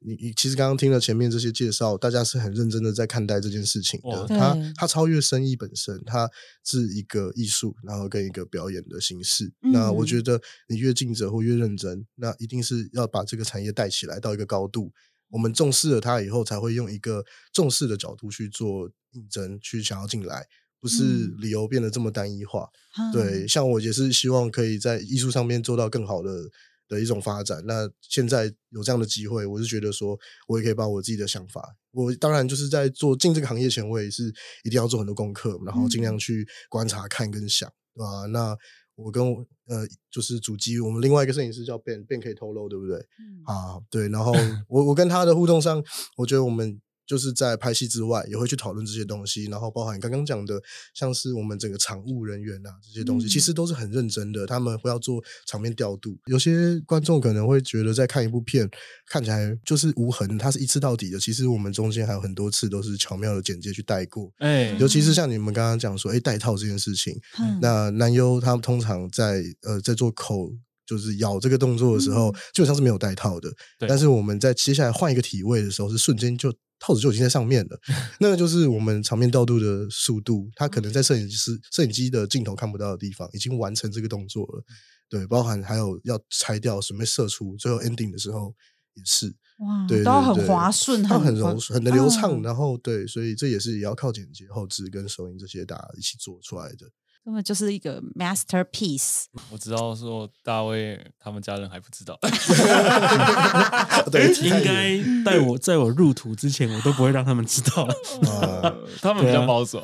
[0.00, 4.26] 你你其实刚刚听了前面这些介绍，大家是很认真的在看待这件事情的。
[4.28, 6.30] 它它超越生意本身，它
[6.64, 9.52] 是一个艺术，然后跟一个表演的形式。
[9.72, 14.92] 那我觉得你越尽责或越认真，那一定是要把这个产业带起来到一个高度。
[15.30, 20.46] 我们重视了它以后，才会用一个重视的角度去做应征，去想要进来，
[20.80, 22.68] 不是理由变得这么单一化。
[22.96, 26.48] 嗯、对，像我也是希望可以在艺术上面做到更好的
[26.88, 27.62] 的一种发展。
[27.66, 34.32] 那现在有这样的机会，我是觉得说，我也可以把我自己的想法，我当然就是在做进这个行业前，我也是
[34.64, 38.26] 一定要做很多功课，然后尽量去观察、看跟想，对吧？
[38.26, 38.56] 那。
[39.00, 42.96] 我跟我呃，就是主机，我们另外一个摄影师叫 Ben，Ben 可以透露，对不对？
[42.96, 44.08] 嗯、啊，对。
[44.08, 44.32] 然后
[44.66, 45.80] 我我跟他的互动上，
[46.16, 46.80] 我觉得我们。
[47.08, 54.46] 就是在拍戏之外，也会去讨论这些东西，然后包含刚刚讲的，像是我们整个场务人员啊这些东西，嗯、其实都是很认真的。
[54.46, 56.18] 他们会要做场面调度。
[56.26, 58.68] 有些观众可能会觉得，在看一部片
[59.06, 61.18] 看起来就是无痕，它是一次到底的。
[61.18, 64.30] 其实我们中间还有很多次都是巧妙的剪接去带过。
[64.38, 70.52] 哎，尤其是像你们刚刚讲说，哎，带套这件事情，嗯、那男优他们通常在呃在做口。
[70.88, 73.52] 就是咬这个动作的时候，基本上是没有带套的。
[73.78, 77.80] 对但是我们在接下来换一个体位的时候，是瞬间就套子就已经在上面了。
[78.20, 84.64] 那个就是我们场面调度的速度，它可能在摄影师摄影机的镜头看不到的地方，已经完成这个动作了。
[85.08, 88.54] 对，包含还有要拆掉，准备射出，最后 ending 的时候
[88.94, 89.34] 也是。
[89.58, 92.40] 哇，对，都很滑顺，它很柔顺，很的流畅。
[92.40, 96.86] 嗯、然后对，所以这也是也要靠剪辑、后置跟收音这些大家一起做出来的。
[97.24, 99.24] 根本就是一个 masterpiece。
[99.50, 102.18] 我知道说大卫他们家人还不知道，
[104.10, 107.86] 对，应该在我在我入土之前，我都不会让他们知道。
[108.22, 109.78] 呃、他们比较保守，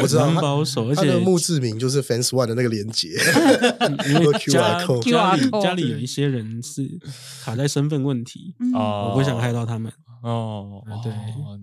[0.00, 3.08] 我知道保守，而且墓志铭就是 Fans One 的那个连接，
[4.08, 6.98] 因为 家 QR code 家里家里有一些人是
[7.42, 9.92] 卡在身份问题啊，我不想害到他们。
[10.22, 11.12] 哦，对，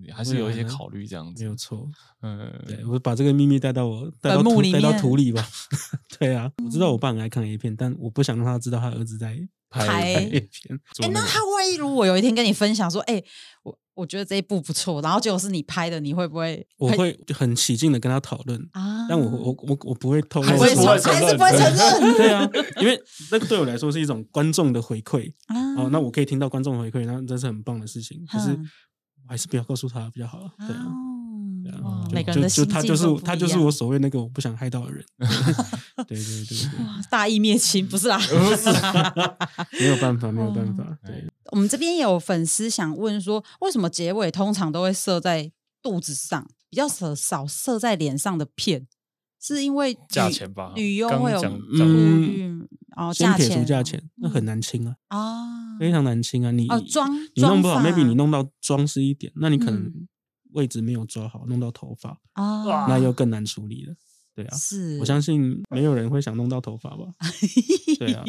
[0.00, 1.88] 你还是有一些考虑这样子，没有错。
[2.22, 5.46] 嗯，对，我把这个秘密带到我带到土带到土里吧。
[6.18, 9.36] 对啊，我知道我爸很爱看 A 片，但我不想让他知道他儿子在
[9.68, 10.80] 拍 A 片。
[11.02, 13.22] 哎，那他万一如果有一天跟你分享说，哎，
[13.62, 16.66] 我我觉得这一部不错，然后结果是你拍的，你会不会？
[16.76, 22.16] 我会很起劲的跟他讨论啊，但我我我我不会透露，还是不会承认。
[22.16, 22.46] 对啊，
[22.80, 23.00] 因为
[23.32, 25.32] 那个对我来说是一种观众的回馈
[25.78, 28.22] 哦，那我可以听到观众回馈，那真是很棒的事情。
[28.30, 30.38] 可是我还是不要告诉他比较好。
[30.58, 30.84] 对啊。
[32.12, 35.04] 每个人的心境就他就是他就是我所谓那个我不想害到的人，
[36.06, 36.56] 对对对，
[37.10, 38.18] 大义灭亲不是啊，
[39.78, 40.98] 没有办法没有办法。
[41.04, 45.50] 对，我们这边有粉丝想问说，为什么结尾通常都会射在
[45.82, 48.86] 肚子上，比较少少射在脸上的片，
[49.40, 50.72] 是因为价钱吧？
[50.76, 51.40] 女优会有
[51.72, 59.92] 嗯哦，先撇除价钱，那很难清啊啊，非常难清啊，你哦妆你弄不好，maybe 你弄到装饰一点，那你可能。
[60.56, 63.94] 位置没有抓好，弄到头发啊，那又更难处理了。
[64.34, 67.04] 对啊，是，我相信没有人会想弄到头发吧？
[67.98, 68.24] 对啊，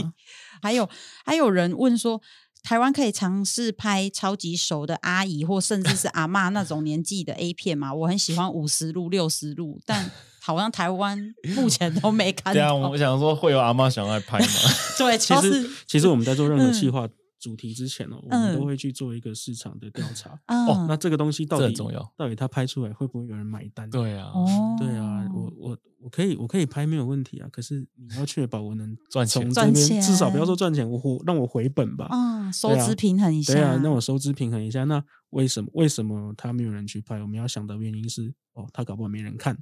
[0.61, 0.87] 还有
[1.25, 2.21] 还有人问说，
[2.63, 7.93] 台湾可以尝试拍超级熟的阿姨或甚至是阿妈那种年纪的 A 片吗？
[7.93, 10.09] 我很喜欢五十路、六十路，但
[10.41, 12.59] 好像台湾目前都没看到。
[12.59, 14.47] 对啊，我想说会有阿妈想来拍吗？
[14.97, 17.07] 对，其实其实我们在做任何计划。
[17.39, 20.31] 主题之前哦，我们都会去做一个市场的调查。
[20.47, 23.89] 哦，那这个东西到底重要，到底它拍出来会不会有人买单？
[23.89, 24.31] 对啊，
[24.77, 32.07] 对啊，我我我可以我可以拍没有问题啊，可是你要确保我能赚钱，赚钱，至少不要说赚钱，我回让我回本吧。
[32.09, 33.53] 啊，收支平衡一下。
[33.53, 34.83] 对啊，那我收支平衡一下。
[34.85, 37.21] 那为什么为什么他没有人去拍？
[37.21, 39.57] 我们要想的原因是，哦，他搞不好没人看，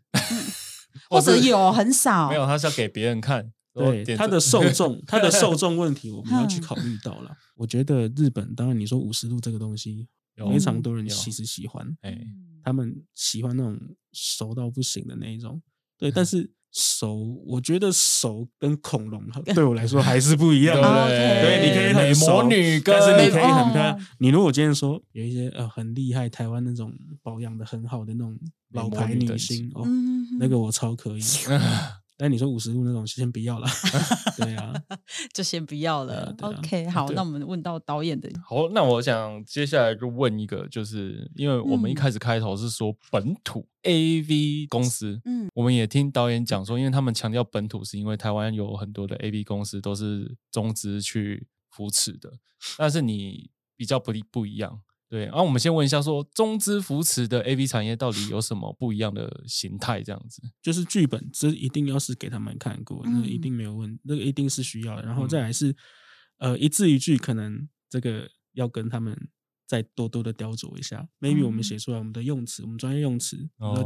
[1.09, 3.51] 或者有很少，没有，他是要给别人看。
[3.75, 7.35] 对它的受众，它的受 众问题，我们要去考虑到了。
[7.55, 10.07] 我觉得日本，当然你说五十度这个东西，
[10.51, 12.17] 非常多人其实喜欢，哎，
[12.63, 13.77] 他们喜欢那种
[14.13, 15.61] 熟到不行的那一种。
[15.97, 21.07] 对， 但是熟，我觉得熟跟恐龙对我来说还是不一样的。
[21.07, 22.41] 对，你可以很熟，
[22.83, 23.97] 但是你可以很漂。
[24.19, 28.37] 你如果今天说有一些呃很厉害，台湾那种保养的很好的那种
[28.71, 29.87] 老牌女星哦，
[30.37, 31.21] 那个我超可以。
[32.17, 33.67] 但你说五十度那种先不要了，
[34.37, 34.73] 对啊，
[35.33, 36.33] 就先不要了。
[36.39, 38.29] 啊 啊、OK，好，那我们问到导演的。
[38.47, 52.31] 好，那我想接下来就问一个，就是因为我们一开始开头是说本土 AV 公司，嗯，我们也听导演讲说，因为他们强调本土，是因为台湾有很多的 AV 公司都是中资去扶持的，
[52.77, 54.81] 但是你比较不不一样。
[55.15, 60.03] 对，然后我们先问一下，说中资扶持的 AV 产业到底有什么不一样的形态？
[60.03, 65.03] 这样子，就是剧本，这一定要是给他们看过，那个一定没有问，那个一定是需要的。
[65.03, 65.73] 然后再来是，
[66.39, 69.17] 呃，一字一句，可能这个要跟他们
[69.65, 71.07] 再多多的雕琢一下。
[71.21, 73.37] Maybe 我们写出来我们的用词，我们专业用词，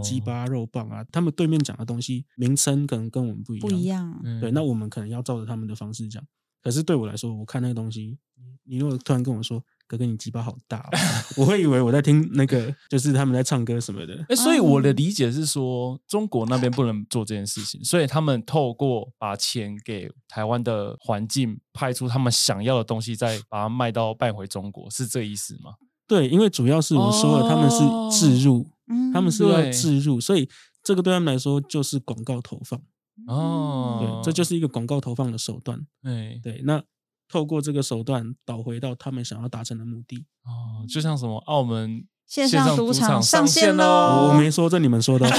[0.02, 4.42] 鸡巴肉棒啊，他们对面讲的东西名称可能跟我们不一样，不一样。
[4.42, 6.26] 对，那我们可能要照着他们的方式讲。
[6.63, 8.18] 可是对我来说，我看那个东西，
[8.63, 9.63] 你如果突然跟我说。
[9.89, 10.99] 哥哥，你鸡巴好大哦，
[11.36, 14.23] 我会以为我在听那个，就是他们在唱歌什么的。
[14.30, 25.73] 哎，所以我的理解是说，中国那边不能做这件事情，所以他们透过把钱给台湾的环境，派出他们想要的东西，再把它卖到卖回中国，是这意思吗？
[26.08, 27.80] 对，因为主要是我说了，他们是
[28.15, 28.67] 置入，
[29.12, 30.47] 他们是要置入，所以
[30.84, 32.80] 这个对他们来说就是广告投放
[33.25, 35.80] 哦，对，这就是一个广告投放的手段。
[36.04, 36.84] 哎，对，那。
[37.30, 44.30] 透过这个手段导回到他们想要达成的目的哦，就像什么澳门线上赌场上线喽！
[44.30, 45.30] 我没说，这你们说的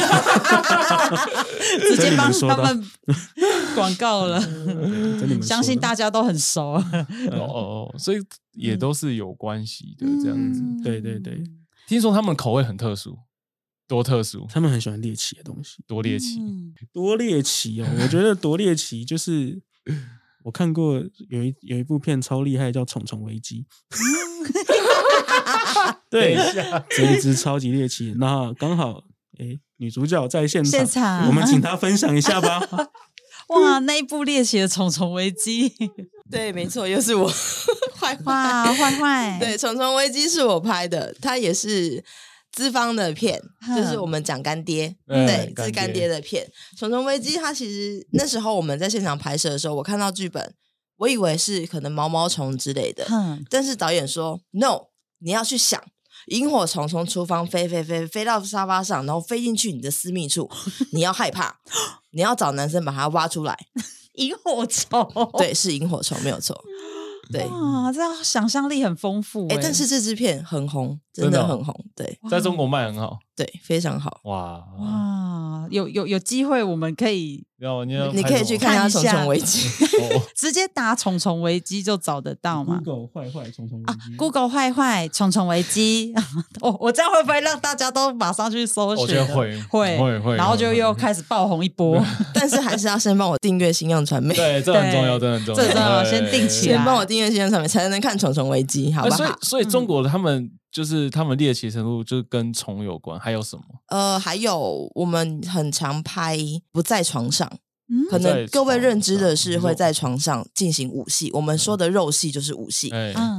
[1.81, 2.91] 直接帮他们
[3.75, 4.41] 广告了。
[5.43, 8.19] 相信大家都很熟哦哦，所以
[8.53, 10.63] 也都是有关系的这样子。
[10.83, 11.43] 对对对，
[11.87, 13.19] 听说他们口味很特殊，
[13.89, 14.47] 多特殊？
[14.49, 16.41] 他们很喜欢猎奇的东西，多猎奇，
[16.93, 17.87] 多猎奇哦！
[18.01, 19.63] 我觉得多猎奇就是。
[20.45, 23.67] 我看过有一有一部片超厉害，叫《虫虫危机》。
[26.11, 26.37] 对，
[26.91, 28.15] 这一只超级猎奇。
[28.19, 29.03] 那刚好，
[29.39, 32.61] 哎，女主角在现场，现场我们请她分享一下吧。
[33.49, 35.69] 哇，那一部猎奇的《虫虫危机》，
[36.31, 37.29] 对，没错，又是我
[37.97, 39.39] 坏坏坏坏。
[39.41, 42.03] 对，《虫虫危机》是我拍的，它也是
[42.53, 43.41] 资方的片，
[43.77, 46.47] 就是我们讲干爹，嗯、对，是干爹的片。
[46.79, 50.55] 《虫虫危机》它其实那时候我们在现场拍摄的时候，我看到剧本，
[50.97, 54.89] 我以为是可能毛毛虫之类的，嗯、但是导演说 “no”，
[55.19, 55.83] 你要去想。
[56.27, 60.51] 萤火虫从厨房飞飞飞飞到沙发上，然后飞进去你的私密处，
[60.93, 61.57] 你要害怕，
[62.13, 63.57] 你要找男生把它挖出来。
[64.15, 66.61] 萤火虫，对，是萤火虫，没有错。
[67.33, 69.61] 对，哇，这样想象力很丰富哎、欸。
[69.63, 74.21] 但是这支片很红，真的很红，对，在中国卖很好，对，非常好。
[74.25, 77.45] 哇哇，有有有机会我们可以，
[77.87, 79.69] 你你可以去看一下《虫虫危机》
[80.37, 86.15] 直接打“虫虫危机”就找得到吗？Google 坏坏虫虫危机，Google 坏坏虫虫危机。
[86.63, 89.03] 哦，我这样会不会让大家都马上去搜寻？
[89.03, 92.03] 我觉得会会会会，然后就又开始爆红一波。
[92.35, 97.19] 但是还是要先帮我订阅新样传媒，对，这很重要，这很重要，这重要，先订起来，先帮我订。
[97.19, 99.17] 因为现在上面才能看《虫虫危机》，好不好？
[99.19, 103.65] 所以，所以中国的他们就是他们猎奇程度就是跟虫有关，还有什么？
[103.89, 106.39] 呃，还有我们很常拍
[106.73, 107.51] 不在床上。
[108.09, 112.89] 可能各位认知的是会在床上进行武戏，我们说的肉戏就是武戏。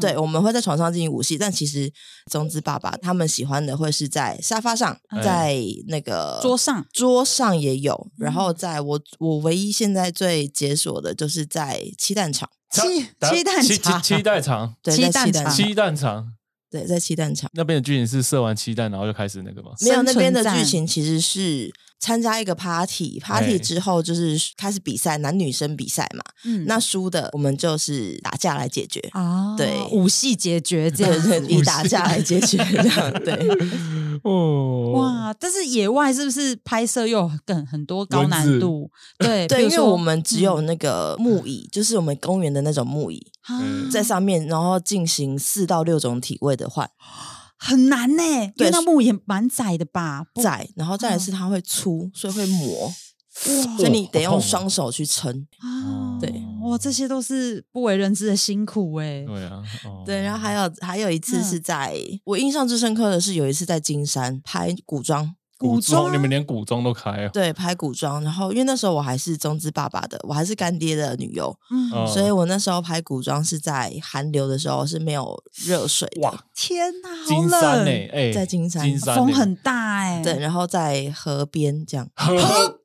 [0.01, 1.89] 对，我们会在床上进行武戏，但其实
[2.29, 5.57] 中资爸爸他们喜欢的会是在沙发上，在
[5.87, 8.09] 那个桌上，桌上也有。
[8.17, 16.33] 然后在我我唯一现在最解锁的就是在鸡蛋厂，鸡鸡蛋厂，鸡蛋厂，对，鸡蛋厂，鸡蛋厂，
[16.71, 19.71] 对，在气弹场那边的剧情是射完气弹然后就开始那个吗？
[19.81, 21.71] 没有，那边的剧情其实是。
[22.03, 26.23] 参加一个 party，party 之后就是开始比赛，男女生比赛嘛。
[26.45, 28.99] 嗯，那输的我们就是打架来解决。
[29.11, 33.13] 啊，对，武戏解决这样，对，以打架来解决这样。
[33.23, 33.35] 对，
[34.23, 35.33] 哦，哇！
[35.39, 38.89] 但是野外是不是拍摄又更很多高难度？
[39.17, 43.25] 对 对，因为我们只有那个木椅，就是我们公园的那种木椅，
[43.91, 46.89] 在上面，然后进行四到六种体位的换。
[47.63, 48.23] 很难呢，
[48.55, 50.23] 因为那木也蛮窄的吧？
[50.41, 52.93] 窄，然后再来是它会粗，所以会磨，哇
[53.77, 56.17] 所以你得用双手去撑啊。
[56.19, 56.31] 对，
[56.63, 59.25] 哇，这些都是不为人知的辛苦哎。
[59.25, 59.63] 对啊，
[60.05, 65.35] 对，然后还有还有一次是在我印象最深刻的是有一次在金山拍古装。
[65.57, 67.29] 古装，你们连古装都开啊？
[67.31, 68.23] 对，拍古装。
[68.23, 76.21] 然后因为那时候我还是中资爸爸的，我还是干爹的女优，嗯，所以我那时候拍古装是在寒流的时候是没有热水的。
[76.21, 77.91] 哇，天哪，金山呢？
[78.11, 80.23] 哎，在金山，风很大哎。
[80.23, 82.80] 对，然后在河边这样，河，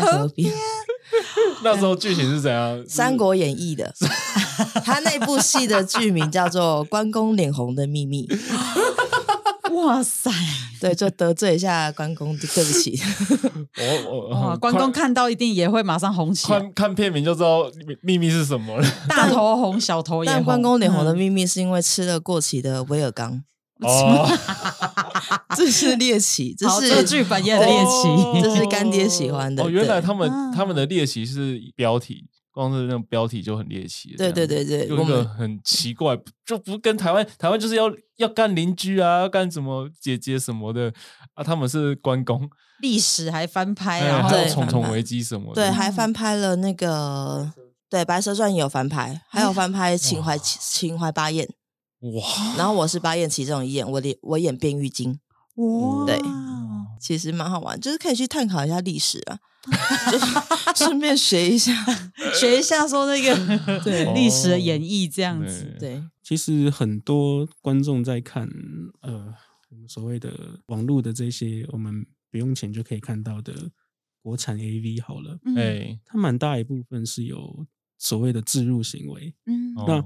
[0.00, 0.52] 河边。
[1.62, 2.76] 那时候剧情是怎样？
[2.88, 3.94] 《三国演义》的，
[4.84, 8.26] 他那部戏的剧名叫做《关公脸红的秘密》。
[9.74, 10.30] 哇塞！
[10.80, 12.98] 对，就得罪一下关公，对不起。
[13.76, 16.60] 我我哇，关公看到一定也会马上红起来。
[16.60, 17.70] 看看片名就知道
[18.00, 18.86] 秘密是什么了。
[19.08, 20.36] 大头红，小头也红。
[20.36, 23.42] 但关公脸红的秘密是因为吃了过期的威而钢。
[23.80, 24.28] 哦，
[25.56, 29.64] 这是猎奇，这是这个剧本也很猎奇，这是干爹喜欢的。
[29.64, 32.28] 哦，原来他们他们的猎奇是标题。
[32.54, 36.16] 光是那种标题就很猎奇，对对对对，有一个很奇怪，
[36.46, 40.92] 就不跟台湾，台湾就是要要干邻居啊，要干什么姐姐什么的
[41.34, 42.48] 啊，他们是关公，
[42.80, 47.52] 历史还翻拍，然后还有虫虫危机什么的，对，还翻拍了那个，
[47.90, 51.44] 对《白蛇传》也有翻拍，还有翻拍《秦淮秦淮八艳》，
[52.00, 55.18] 哇，然后我是八艳其中一演，我演我演卞玉京，
[55.54, 56.18] 哇，对，
[57.00, 59.38] 其实蛮好玩，就是可以去探讨一下历史啊。
[60.12, 60.18] 就
[60.76, 61.72] 顺便学一下，
[62.38, 63.34] 学一下说那个
[63.82, 65.74] 对历史的演绎这样子。
[65.80, 68.46] 对，其实很多观众在看
[69.00, 69.32] 呃，
[69.70, 73.54] 我们所谓的网络的这些，我们不用钱就可以看到的
[74.20, 77.64] 国产 AV 好了，哎，它蛮大一部分是有
[77.96, 79.34] 所谓的置入行为。
[79.46, 80.04] 嗯，那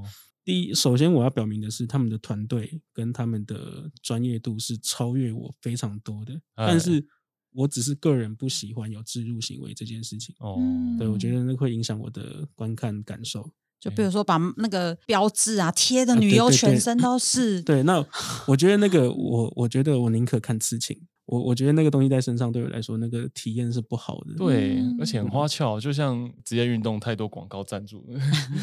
[0.48, 7.06] 第一，首先我要表明的是，他们的团队跟他们的专业度是超越我非常多的，但是。
[7.54, 10.60] 我只是个人不喜欢有置入行为这件事情哦，
[10.98, 13.50] 对，我觉得那会影响我的观看感受。
[13.80, 18.04] 就比如说把那个标志啊贴的女优全身都是，对，那
[18.46, 21.08] 我觉得那个我我觉得我宁可看痴情。
[21.28, 24.34] 我我觉得那个东西在身上对我来说，那个体验是不好的。
[24.38, 28.18] 对，而且很花俏，就像职业运动太多广告赞助了，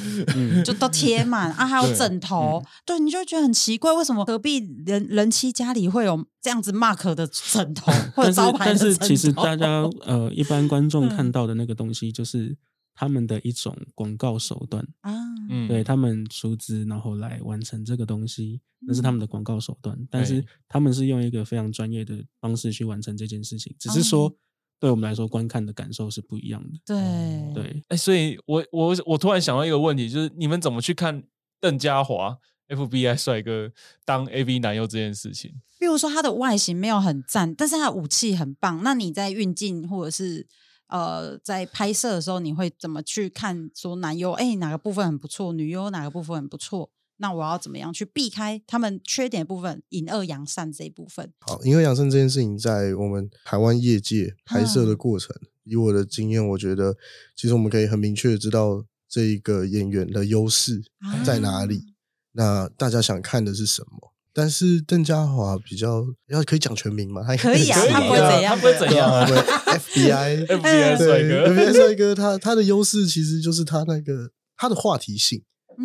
[0.65, 8.97] 就都贴满啊，还有枕头，对，你就会觉得很奇怪，为什么隔壁人人妻家里会有这样子 mark 的枕头或者招牌的枕头？
[8.99, 12.57] 但是其实大家呃，一般观众看到的那个东西，就是
[12.95, 15.13] 他们的一种广告手段啊，
[15.49, 24.33] 嗯，对他们出资然后来完成这个东西，那是他们的广告手段，但是他们是用一个非常专业的方式去完成这件事情，只是说
[24.79, 26.79] 对我们来说观看的感受是不一样的。
[26.85, 31.23] 对对，哎，所以我我我突然想到一个问题，就是你们怎么去看
[31.59, 32.37] 邓家华
[32.67, 33.71] ？FBI 帅哥
[34.05, 38.81] 当 AV 男优这件事情，比如说他的外形没有很赞，但是他的武器很棒。
[38.83, 40.47] 那你在运镜或者是
[40.87, 43.69] 呃在拍摄的时候，你会怎么去看？
[43.73, 46.89] 说男优哎哪个部分很不错，女优哪个部分很不错？
[47.17, 51.31] 那我要怎么样去避开他们缺点的部分，引恶扬善这一部分？
[51.39, 56.97] 好，隐恶扬善这件事情在我们台湾业界拍摄的过程，嗯、以我的经验，我觉得
[57.35, 60.83] 其实我们可以很明确的知道这一个演员的优势
[61.23, 61.77] 在哪里。
[61.77, 61.95] 啊
[62.37, 64.11] 那大家想看的是什么？
[64.37, 67.23] 但是邓家华比较要可以讲全名吗？
[67.25, 69.25] 他可以啊，他不会怎样，他不会怎样啊。
[69.79, 75.41] FBI，FBI 帅哥，FBI 帅哥，他他的优势其实就是他那个他的话题性。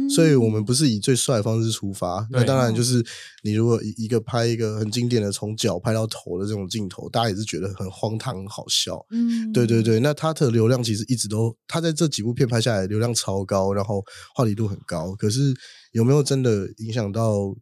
[0.09, 3.05] 所以我们不是以最帅的方式出发，那当然就是
[3.43, 9.05] 你如果一个拍一个很经典的从脚拍到头的这种镜头，大家也是觉得很荒唐、很好笑。
[9.11, 9.99] 嗯，对对对。
[9.99, 14.01] 那他的流量其实一直都，他在这几部片拍下来流量超高，然后
[14.37, 15.13] 话题度很高。
[15.17, 15.53] 可是
[15.91, 17.53] 有没有真的影响到？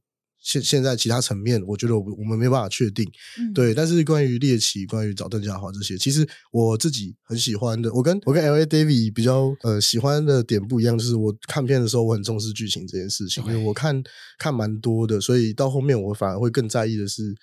[0.40, 3.04] 现现在其他层面，我觉得我我们没有办法确定，
[3.38, 3.74] 嗯、对。
[3.74, 7.92] 但是关于猎奇，关于找邓家华这些，其实我自己很喜欢的。
[7.92, 14.02] 我跟我跟 L A David 比较呃喜欢的点不一样，就是我看片的时候，我很重视剧情这件事情，因为我看
[14.38, 17.34] 看蛮多的，所以到后面我反而会更在意的是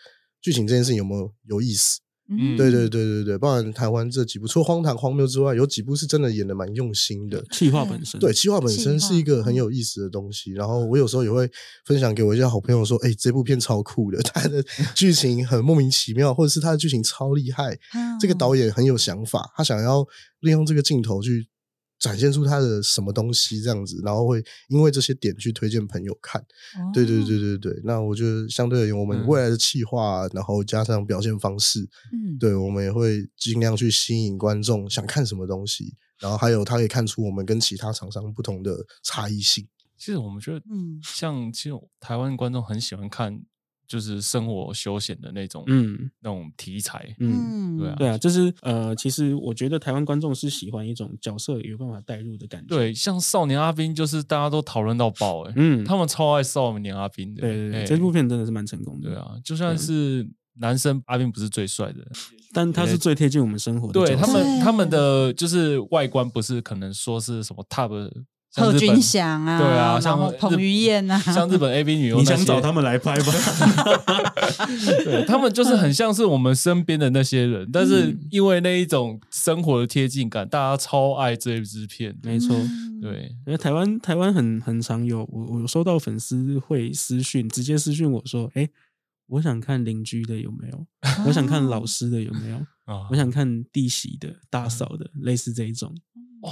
[0.42, 2.00] 剧情这件事情有没有有意思。
[2.28, 7.44] 嗯，对对对对对，包含台湾这几部，除了荒唐荒谬之外，有几部是真的演的蛮用心的。
[7.52, 10.52] 气化本身，对，气化本身是一个很有意思的东西。
[10.54, 11.48] 然后我有时候也会
[11.86, 14.64] 分享给我一些好朋友说：“哎，这部片超酷的， 它的
[14.96, 17.78] 剧情很莫名其妙，或者是它的剧情超厉害。
[18.20, 20.06] 这个导演很有想法，他想要
[20.40, 21.48] 利用这个镜头去。”
[22.06, 26.40] 展现出他的什么东西这样子，然后会因为这些点去推荐朋友看。
[26.40, 31.80] 哦、对对对对对，那我觉得相对而言，我们未来的企划，嗯、然后加上表现方式，
[32.14, 39.68] 嗯，对，我们也会尽量去吸引观众想看什么东西，然后还有他可以看出我们跟其他厂商不同的差异性。
[39.98, 43.42] 其实我们觉得，嗯，像其实台湾观众很喜欢看。
[43.88, 52.76] 就是生活休闲的那种，嗯，那种题材，嗯，对啊，对啊，就是呃，其实我觉得台湾观众是喜欢一种角色有办法带入的感觉。
[52.76, 57.42] 对，像少年阿宾，就是大家都讨论到爆，哎，嗯，他们超爱少年阿宾的。
[57.42, 59.10] 对对对，这部片真的是蛮成功的。
[59.10, 60.28] 对啊，就算是
[60.60, 62.06] 男生阿宾不是最帅的，
[62.54, 63.94] 但他是最贴近我们生活的。
[63.94, 68.12] 对他们，他们的就是外观不是可能说是什么 top。
[68.56, 73.34] 贺军翔啊，对啊，像彭于晏啊， 像日本 AV 女优，你想找他们来拍吧？
[75.04, 82.16] 对，他们就是很像是我们身边的那些人，但是因为那一种生活的贴近感，大家超爱这一支片。
[82.24, 82.56] 没错，
[83.02, 88.68] 对，因为台湾台湾很很常有我我收到粉丝会私讯，直接私讯我说，哎，
[89.28, 90.88] 我想看邻居的有没有？
[91.28, 92.66] 我想看老师的有没有？
[93.10, 95.94] 我想看弟媳的、大嫂的，类似这一种。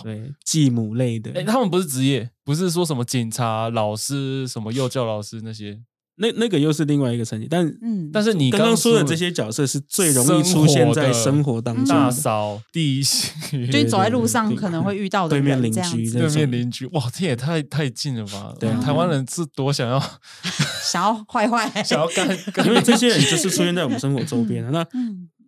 [0.03, 5.80] 对，继母类的，哎，他们不是职业，不是说什么警察、老师、什么幼教老师那些，
[6.16, 7.47] 那那个又是另外一个层级。
[7.49, 13.32] 但嗯，但是你刚刚说的这些角色是最容易出现在生活当中，大嫂、弟媳，
[13.72, 18.53] 就你走在路上可能会遇到的对面邻居，对面邻居，哇，这也太太近了吧？
[18.59, 19.99] 对，台湾人是多想要
[20.91, 22.28] 想要坏坏， 想要干，
[22.66, 24.86] 因为这些人就是出现在我们生活周边，那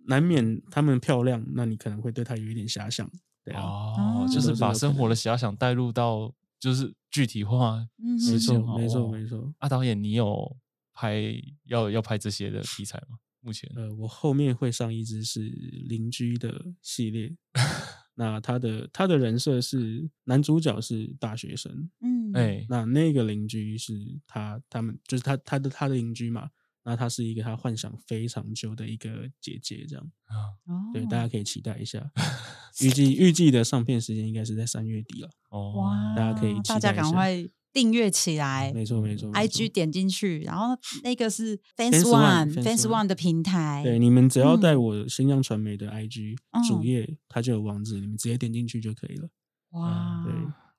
[0.07, 3.09] 难免他们漂亮，那你可能会对他有一点遐想。
[3.43, 7.87] 对哦，就是把生活的遐想带入到，就是具体化。
[7.97, 9.53] 没错，没错，没错。
[9.59, 10.55] 阿导演，你有
[10.93, 11.33] 拍
[11.65, 13.17] 要要拍这些的题材吗？
[13.41, 15.41] 目前，呃，我后面会上一支是
[15.87, 17.35] 邻居的系列。
[18.17, 23.93] 那他的他的人设是男主角是大学生，嗯，哎，那那个邻居是
[24.25, 26.49] 他他们就是他他的他的邻居嘛。
[26.85, 30.53] 那她是一个她幻想非常久的一个姐姐，这样啊，
[30.93, 32.11] 对，大家可以期待一下。
[32.81, 35.29] 预计预计的上片时间应该是在三月底了。
[35.49, 38.71] 哦，哇，大家可以期待一下，大家赶快订阅起来。
[38.73, 43.81] 没错没错，IG 点进去，然后那个是 Fans One Fans One 的平台。
[43.83, 49.29] 对，你们只要带我新疆传媒的 IG 主页，它就有网址，你们直接点进去就可以了。
[49.71, 50.33] 哇，对。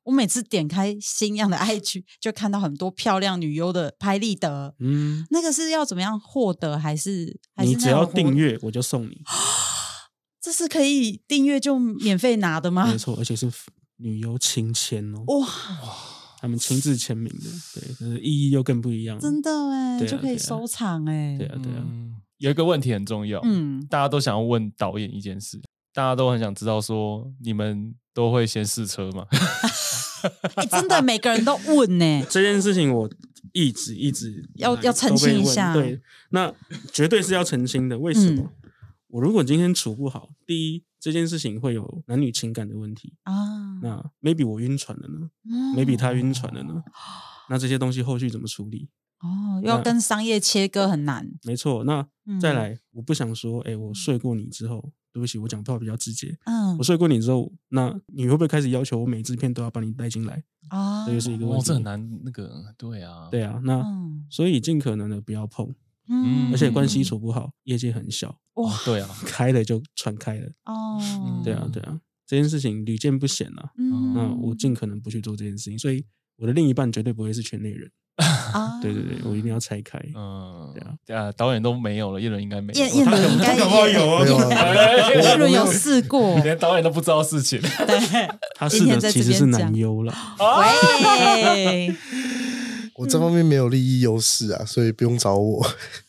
[0.06, 4.74] 我每次点开新样的 IG， 就看到很多漂亮女优的拍立得。
[4.78, 6.78] 嗯，那个是要怎么样获得？
[6.78, 9.22] 还是还是你只要订阅我就送你？
[10.40, 12.86] 这是可以订阅就免费拿的吗？
[12.86, 13.50] 没错，而且是
[13.96, 15.24] 女优亲签哦。
[15.26, 15.96] 哇哇，
[16.40, 19.18] 他们亲自签名的，对，就是意义又更不一样。
[19.18, 21.36] 真的哎，就可以收藏哎。
[21.36, 21.84] 对啊对啊，
[22.38, 25.60] 有一个问题很重要，嗯，大家都想要问导演一件事。
[25.96, 29.26] 大家都很想知道，说你们都会先试车吗？
[30.56, 32.22] 哎、欸，真的，每个人都问呢、欸。
[32.28, 33.08] 这件事情我
[33.52, 35.72] 一直一直要要澄清一下。
[35.72, 35.98] 对，
[36.32, 36.52] 那
[36.92, 37.98] 绝对是要澄清的。
[37.98, 38.42] 为什么？
[38.42, 38.70] 嗯、
[39.08, 43.32] 我如果今天处不好，第一，这件事情会有男女情感的问题啊。
[43.80, 46.82] 那 maybe 我晕船了呢、嗯、？maybe 他晕船了呢？
[47.48, 48.90] 那这些东西后续怎么处理？
[49.20, 51.26] 哦，要跟商业切割很难。
[51.44, 51.84] 没错。
[51.84, 52.06] 那
[52.38, 54.92] 再来，嗯、我不想说，哎、欸，我睡过你之后。
[55.16, 56.36] 对不起，我讲的话比较直接。
[56.44, 61.06] 嗯，我睡过你之后，那你会不会开始要求我每支片都要把你带进来啊？
[61.06, 61.62] 这就是一个问题。
[61.62, 62.20] 哦，这很难。
[62.22, 63.58] 那个，对啊，对啊。
[63.64, 65.74] 那、嗯、所以尽可能的不要碰。
[66.08, 68.38] 嗯，而且关系处不好，业界很小。
[68.56, 70.52] 哇，对啊， 开了就传开了。
[70.66, 71.00] 哦，
[71.42, 73.70] 对啊，对啊，这件事情屡见不鲜啊。
[73.78, 76.04] 嗯，那我尽可能不去做这件事情，所以
[76.36, 77.90] 我的另一半绝对不会是圈内人。
[78.16, 79.98] 啊， 对对对，我一定要拆开。
[80.14, 80.72] 嗯，
[81.04, 82.80] 对啊，啊，导演都没有了，叶伦应该没有。
[82.80, 84.24] 叶叶 伦应该有，
[85.22, 87.60] 叶伦有试过，连导演都不知道事情。
[87.86, 90.14] 对，他试的其实是男优了。
[90.38, 91.94] 喂，
[92.94, 95.66] 我这方面没有利益优势啊，所以不用找我。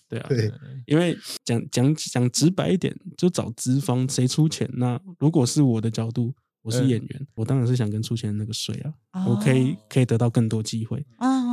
[0.10, 0.49] 对啊，对，
[0.86, 4.70] 因为讲讲讲直白一点，就找资方谁出钱。
[4.76, 6.34] 那如果是我的角度。
[6.68, 8.76] 我是演员，我当然是想跟出钱的那个睡
[9.11, 11.05] 啊，我可以可以得到更多机会。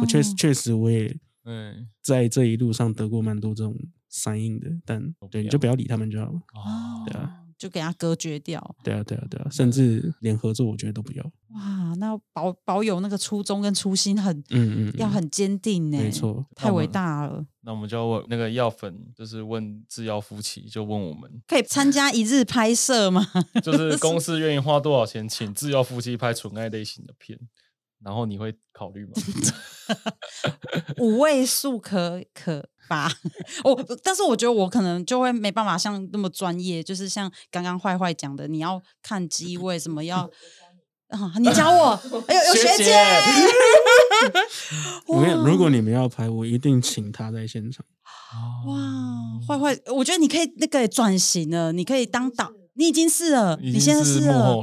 [0.02, 1.16] 我确实确实我也
[2.02, 3.78] 在这一路上得过蛮多这种
[4.10, 6.42] 反应的，但对，你就不要理他们就好了。
[7.06, 8.76] 对啊，就给他隔绝掉。
[8.82, 11.24] 对啊，对啊，对啊，甚至连合作我觉得都不要。
[11.54, 15.98] 哇，那保保有那个初衷跟初心很，嗯嗯，要很坚定呢。
[15.98, 17.44] 没错，太伟大了。
[17.60, 23.26] 那我们就要问那个药粉，就是问制药夫妻，就问我们可以参加一日拍摄吗？
[23.62, 27.38] 就是公司愿意花多少钱请制药夫妻拍纯爱类型的片，
[28.02, 29.12] 然后你会考虑吗？
[30.98, 33.10] 五位数可可吧？
[33.64, 40.30] 我但是我觉得我可能就会没办法像那么专业，就是像刚刚坏坏讲的，你要看机位什么要。
[41.08, 41.32] 啊！
[41.38, 41.90] 你教我，
[42.26, 42.92] 哎呦，有学姐。
[45.06, 47.84] 没有，如果你们要拍，我一定请他在现场。
[48.66, 48.76] 哇，
[49.46, 54.56] 坏坏，我觉得你可以那个转型了，你可以当导，你已经是了，你现在是了。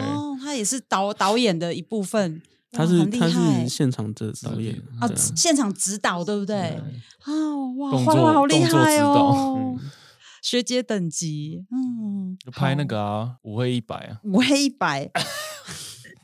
[0.00, 2.40] 哦，他也是导导演的一部分，
[2.72, 6.56] 他是他是现场的导演啊，现场指导对不对？
[6.56, 7.32] 啊，
[7.78, 9.76] 哇，花花好厉害哦，
[10.42, 15.10] 学姐等级，嗯，就拍那个啊，五黑一白啊，五黑一白。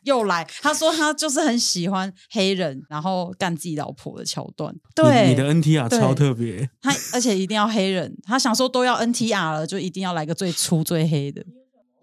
[0.04, 4.72] 又来，他说他就是很喜欢黑人，然后干自己老婆的桥段。
[4.94, 11.44] 对，你，你的 NTR 超特别，他而且一定要黑人，他想说都要 NTR 了，就一定要来个最粗最黑的。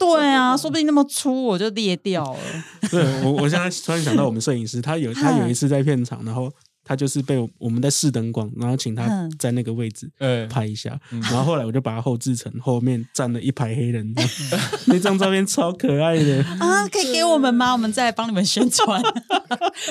[0.05, 2.39] 对啊， 说不定那么粗我就裂掉了。
[2.91, 6.51] 对，我我现在突然想到我们摄影师，他有他有一次在片场，然后。
[6.85, 9.07] 他就是被我们在试灯光，然后请他
[9.39, 10.11] 在那个位置
[10.49, 14.13] 拍一下，然后后来我就把他后置成后面站了一排黑人，
[14.87, 16.85] 那张照片超可爱的啊！
[16.91, 17.71] 可以给我们吗？
[17.71, 19.01] 我们再帮你们宣传，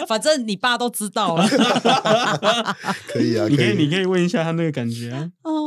[0.07, 1.49] 反正你爸都知道了。
[3.09, 5.31] 可以啊，你可以你可以问一下他那个感觉啊。
[5.45, 5.62] 哦，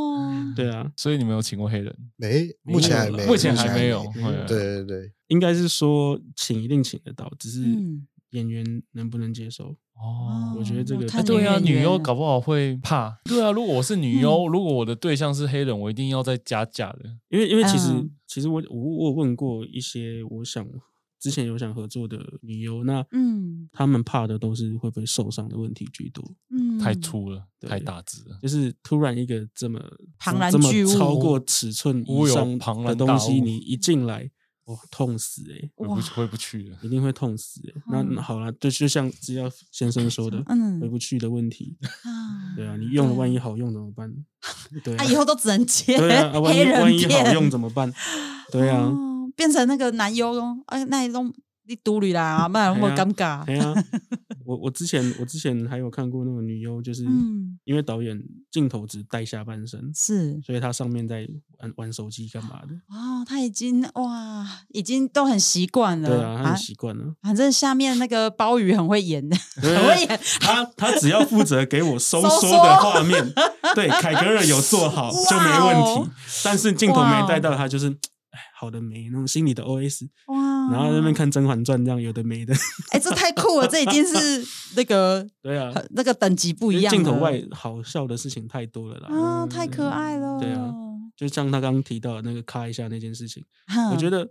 [0.54, 1.94] 对啊，所以你们有请过黑人？
[2.16, 4.04] 没，目前还没，目前还没有。
[4.46, 7.62] 对对对，应该是说请一定请得到，只是
[8.30, 9.76] 演员能不能接受。
[9.94, 13.18] 哦，我觉得这个对啊，女优搞不好会怕。
[13.24, 17.00] 对啊，如果我是女优，如果我的对象是黑人，我一定要再加价的。
[17.30, 17.88] 因为因为其实
[18.26, 20.66] 其实我我我问过一些我想
[21.26, 26.24] 之前有想合作的女优，那嗯，他们怕的都是会不会受伤的问题居多。
[26.50, 29.82] 嗯，太粗了，太大只了，就是突然一个这么
[30.20, 34.30] 庞然巨物，超过尺寸以上的东西，你一进来。
[34.66, 35.70] 哇，痛死哎、欸！
[35.76, 38.02] 回不回不去了，一定会痛死哎、欸。
[38.10, 41.76] 那好了，就就像只要先生说的，嗯，回不去的问题。
[42.56, 44.12] 对啊，你用了万一好用怎么办？
[44.82, 47.92] 对啊，以后都只能接对啊，万一万一好用怎么办？
[48.50, 48.92] 对啊，
[49.36, 51.32] 变成那个男优咯，哎，那一种。
[51.68, 53.44] 你独女啦， 不然会尴尬。
[53.44, 53.74] 对啊，
[54.46, 57.02] 我我之前我之前还有看过那个女优，就是
[57.64, 58.16] 因为导演
[58.52, 61.28] 镜头只带下半身，是，所以她上面在
[61.58, 62.74] 玩玩手机干嘛的？
[62.96, 66.08] 哦，她已经哇，已经都很习惯了。
[66.08, 67.16] 对啊，她很习惯了。
[67.20, 70.20] 反正下面那个鲍鱼很会演的， 很会演。
[70.40, 73.34] 他他只要负责给我收缩的画面，
[73.74, 76.10] 对，凯格尔有做好就没问题。
[76.44, 77.96] 但是镜头没带到他，就是哎，
[78.58, 80.08] 好的没那种心里的 OS。
[80.28, 80.56] 哇。
[80.72, 82.52] 然后在那边看《甄嬛传》，这样有的没的。
[82.90, 83.68] 哎，这太酷了！
[83.68, 84.44] 这已经是
[84.74, 86.92] 那个对啊，那个等级不一样。
[86.92, 89.08] 镜头外好笑的事情太多了啦。
[89.16, 90.40] 啊，太可爱了。
[90.40, 90.74] 对啊，
[91.16, 93.44] 就像他刚刚提到的那个咔一下那件事情，
[93.92, 94.28] 我觉得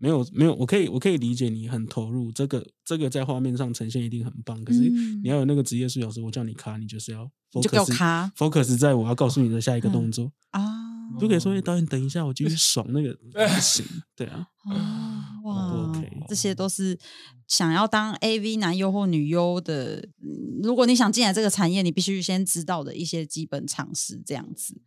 [0.00, 4.64] 没有没有，我可以我可以理解你很投入，这个这个在画面上呈现一定很棒。
[4.64, 4.80] 可是
[5.22, 10.75] 你要有那个职业素养，时我叫你咔，你就是要 focus 卡 focus 在我要告诉你的下一个动作啊。
[11.16, 16.98] 你就可以说，哎，导演，等一下，我继续 爽那个不行，对啊，啊，哇，OK，这些都是
[17.48, 20.08] 想要当 AV 男优或女优的，
[20.62, 24.80] 如果你想进来这个产业，你必须先知道的一些基本常识，这样子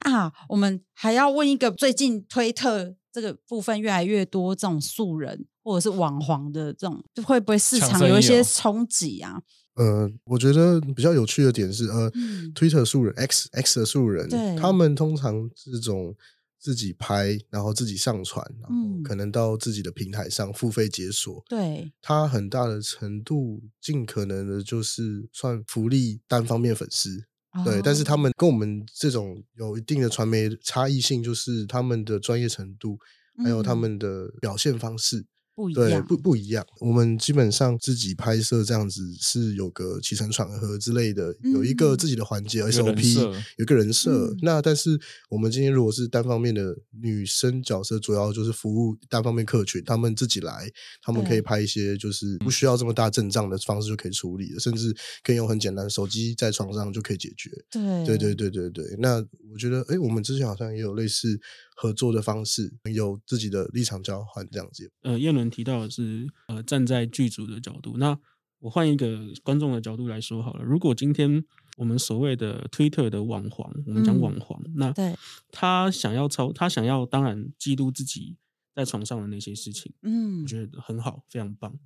[0.00, 0.32] 啊。
[0.48, 9.40] 我们还要问一个，最近推特这个部分越来越多这种素人或者是网黄的这种，就会不会市场有一些冲击啊？
[9.74, 16.14] 呃，我觉得比较有趣的点是，呃、嗯、，Twitter 素人 X X 的素人，他们通常这种
[16.58, 21.42] 自己拍，然后自己上传，然后可能到自己的平台上付费解锁。
[21.48, 27.24] 对，他很大的程度尽可能的就是算福利单方面粉丝。
[27.64, 32.98] 对，但是他们跟我们这种有一定的传媒差异性，就是他们的专业程度，
[33.42, 35.26] 还有他们的表现方式。
[35.62, 36.66] 不一样，对，不不一样。
[36.80, 44.26] 我们基本上自己拍摄这样子是有个起承转合之类的，嗯、有一个自己的环节 SOP，有个人设。
[44.32, 44.98] 嗯、那但是
[45.30, 50.68] 我们今天如果是单方面的女生角色，主要就是服务单方面客群，他们自己来，
[51.00, 54.92] 他们可以拍一些就是不需要这么大阵仗的方式就可以处理的，甚至
[55.22, 57.50] 可以用很简单手机在床上就可以解决。
[57.70, 58.96] 对对对对对对。
[58.98, 61.40] 那我觉得，哎，我们之前好像也有类似。
[61.82, 64.92] 合作的方式，有自己的立场交换这样子。
[65.00, 67.96] 呃，彦伦提到的是，呃，站在剧组的角度。
[67.98, 68.16] 那
[68.60, 70.62] 我换一个观众的角度来说好了。
[70.62, 71.44] 如果今天
[71.76, 75.16] 我们所谓的推特的网黄，我们讲网黄，嗯、那对
[75.50, 78.36] 他想要操，他想要当然记录自己
[78.72, 81.76] 在床上的那些事情，嗯，我觉得很好，非常棒。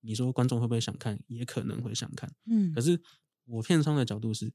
[0.00, 1.20] 你说观众会不会想看？
[1.28, 2.74] 也可能会想看，嗯。
[2.74, 3.00] 可是
[3.44, 4.52] 我片商的角度是，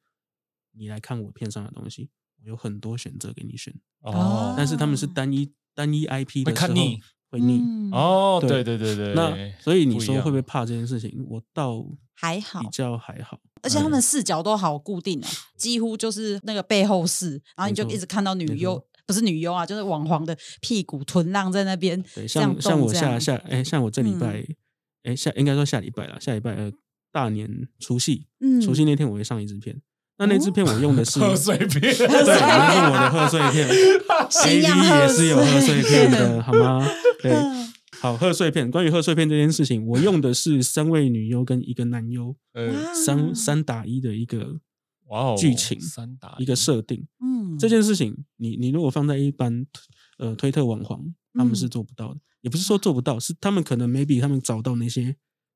[0.74, 2.10] 你来看我片上的东西。
[2.46, 8.40] 有很多选择给你选哦，但是他们是单一单一 IP 的时候会看腻，会腻哦。
[8.42, 11.26] 对对对对，那所以你说会不会怕这件事情？
[11.30, 15.28] 我倒还好，比较还好，而且他们视角都好固定啊，
[15.58, 22.02] 几乎就是那个背后视，然后你就一直看到女优，不是女优啊，就是网黄的屁股臀浪在那边。
[22.14, 24.46] 对，像像我下下哎，像我这礼拜
[25.04, 26.72] 哎下应该说下礼拜了，下礼拜呃
[27.12, 28.28] 大年除夕，
[28.62, 29.82] 除夕那天我会上一支片。
[30.18, 33.68] 那那支片我用的是贺岁片，对，我用我的贺岁片，
[34.30, 36.88] AV 也是有贺岁片的，好吗？
[37.20, 37.34] 对，
[38.00, 38.70] 好贺岁片。
[38.70, 42.36] 关于贺岁片这件事情，我用的是三位女优跟一个男优，
[43.06, 44.60] 三三打一的一个
[45.08, 47.08] 哇哦剧情，三打一个设定。
[47.20, 49.66] 嗯，这件事情你你如果放在一般
[50.20, 51.04] 呃推特网黄，
[51.34, 55.16] 他们是做不到的，也不是说做不到，是他们可能 maybe 他们找到那些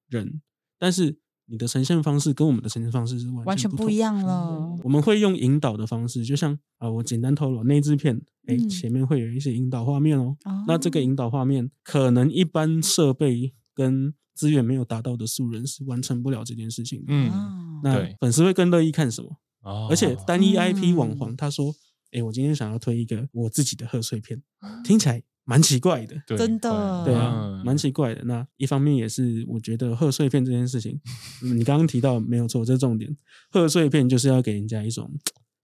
[0.09, 0.41] 人，
[0.79, 1.19] 但是。
[1.49, 4.77] 你的呈现方式跟我们的呈现方式是完全不，完全不一样了。
[4.83, 8.15] 我们会用引导的方式，就像啊，我简单透露那支片，
[8.47, 10.35] 哎、欸，前面会有一些引导画面哦。
[10.45, 17.05] 嗯、那这个引导画面，可能一般设备跟资源没有达到的素人是完成不了这件事情的。
[17.07, 19.37] 嗯，那粉丝会更乐意看什么？
[19.61, 21.71] 哦、而且单一 IP 网黄，他说，
[22.11, 24.41] 哎、欸，我今天想要推一个我自己的贺岁片，
[24.83, 25.23] 听起来。
[25.47, 28.21] 蛮奇怪的，真的，对啊，蛮奇怪的。
[28.25, 30.99] 那一方面也是，我觉得贺岁片这件事情，
[31.41, 33.15] 你刚刚提到没有错，这是重点。
[33.49, 35.09] 贺岁片就是要给人家一种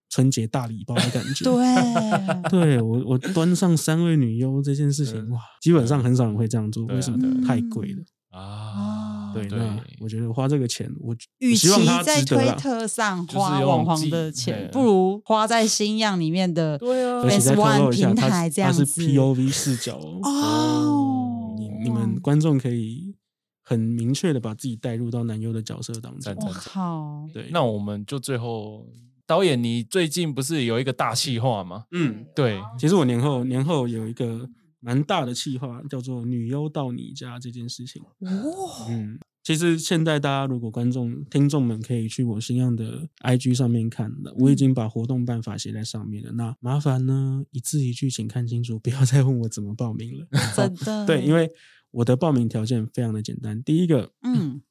[0.09, 1.43] 春节大礼包的感觉。
[2.49, 7.45] 对，对我我端上三位女优这件事情，哇，基本上很少人会这样做，为什么？
[7.45, 9.02] 太贵了啊。
[9.33, 11.67] 对，那我觉得花这个钱，我与其
[12.03, 18.85] 在推特上花网红的钱，不如花在新样里面的 Face One 平台这样子。
[18.85, 23.15] 它是 POV 视角哦，你你们观众可以
[23.63, 26.35] 很明确的把自己带入到男优的角色当中。
[26.53, 28.85] 好，对，那我们就最后
[29.25, 31.85] 导演，你最近不是有一个大计划吗？
[31.91, 34.49] 嗯，对，其实我年后年后有一个。
[34.83, 38.01] 蛮大的企划叫做“女优到你家”这件事情。
[38.19, 46.33] 哦，嗯，其实现在大家如果观众、听众们可以去我新样的 IG 上面看的，我已经把活动办法写在上面了。
[46.33, 50.27] 那麻烦呢，一字一句，请看清楚，不要再问我怎么报名了。
[50.53, 51.05] 真的？
[51.07, 51.49] 对，因为
[51.91, 53.63] 我的报名条件非常的简单。
[53.63, 54.61] 第一个，嗯。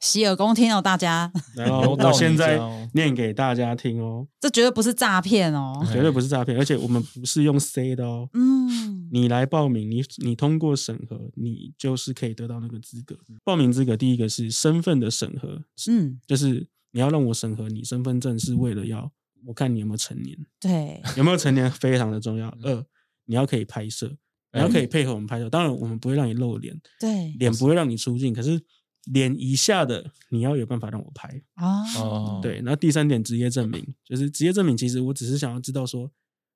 [0.00, 1.30] 洗耳恭听哦，大家。
[1.54, 2.58] 然后我现在
[2.94, 8.28] 念给大家听哦，这绝对不是诈骗哦，绝对不是诈骗，而且我们不是用 C 的哦。
[8.32, 13.14] 嗯，你来报名，你你通过审核，你就是可以得到那个资格。
[13.44, 19.12] 报名资格第一个是身份的审核，嗯，就是你要让我审核你身份证，是为了要
[19.46, 22.48] 我看你有没有成年，对， 有没有成年非常的重要。
[22.62, 22.84] 二，
[23.26, 24.16] 你要可以拍摄，
[24.54, 28.58] 你要可以配合我们拍摄，当然我们不会让你露脸，对，脸不会让你出镜，可是。
[29.06, 36.10] 脸以下的你要有办法让我拍哦，对，那第三点职业证明，就是职业证明，其实我只是想要知道说，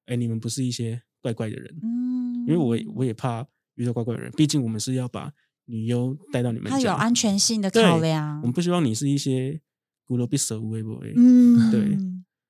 [0.06, 5.32] 哎，你们不是一些怪怪的人，嗯，因为我我也怕遇到怪怪的人，毕竟我们是要把
[5.64, 9.60] 女优带到你们家，他有安全性的考量，我们不希望你是一些
[10.04, 11.96] 孤陋必舍无为不为，嗯，对，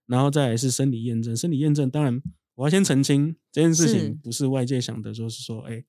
[0.06, 2.20] 然后再来是生理验证，生理验证当然
[2.56, 5.84] 我要先澄清这件事情不是外界想的，就是说，哎、欸，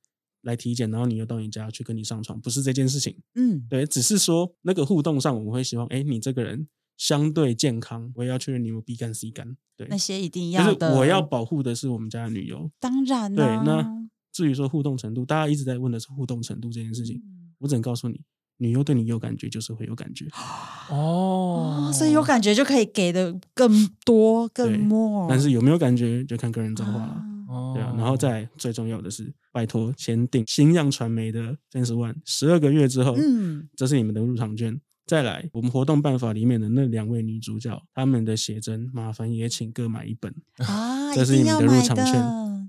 [0.45, 3.15] 来体检，然后你又到你家去跟你上床，不是这件事情。
[3.35, 6.67] 嗯，对，只是说那个互动上，我们会希望，哎、欸，你这个人
[6.97, 9.57] 相对健康，我也要确认你有 B 肝 C 肝。
[9.75, 10.91] 对，那些一定要的。
[10.91, 12.71] 是我要保护的是我们家的女优。
[12.79, 13.35] 当然、啊。
[13.35, 18.21] 对，那至于说互动程度，大家一直在问的是互动程度这件事情，嗯、我只能告诉你。
[18.57, 20.25] 女优对你有感觉，就是会有感觉
[20.89, 23.69] 哦，所以有感觉就可以给的更
[24.05, 25.27] 多、更 more。
[25.29, 27.21] 但是有没有感觉，就看个人造化了。
[27.55, 34.79] 哦，对啊，然后再最重要的是，拜托先订新样传媒的 Fans One，十二个月之后，嗯，这是你们的入场券。
[35.07, 42.15] 再来，我们活动办法里面的那两位女主角，她们的写真，麻烦也请各买一本啊， 这是你们的入场券，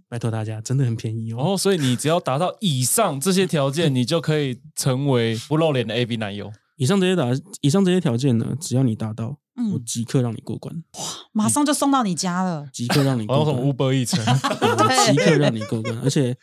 [0.06, 1.54] 拜托大家，真的很便宜哦。
[1.54, 6.52] 哦，所以你只要达到以上这些条件，你就可以成为不露脸的 A B 男友。
[6.76, 7.30] 以上这些达，
[7.62, 11.00] 以上这些条件呢，只要你达到，嗯，我即刻让你过关，哇，
[11.32, 13.56] 马上就送到你家了，即刻让你过关。
[13.56, 14.24] 从 Uber 一层，
[15.10, 15.96] 即刻让你过关。
[16.04, 16.36] 而且，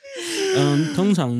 [0.57, 1.31] 嗯，通常，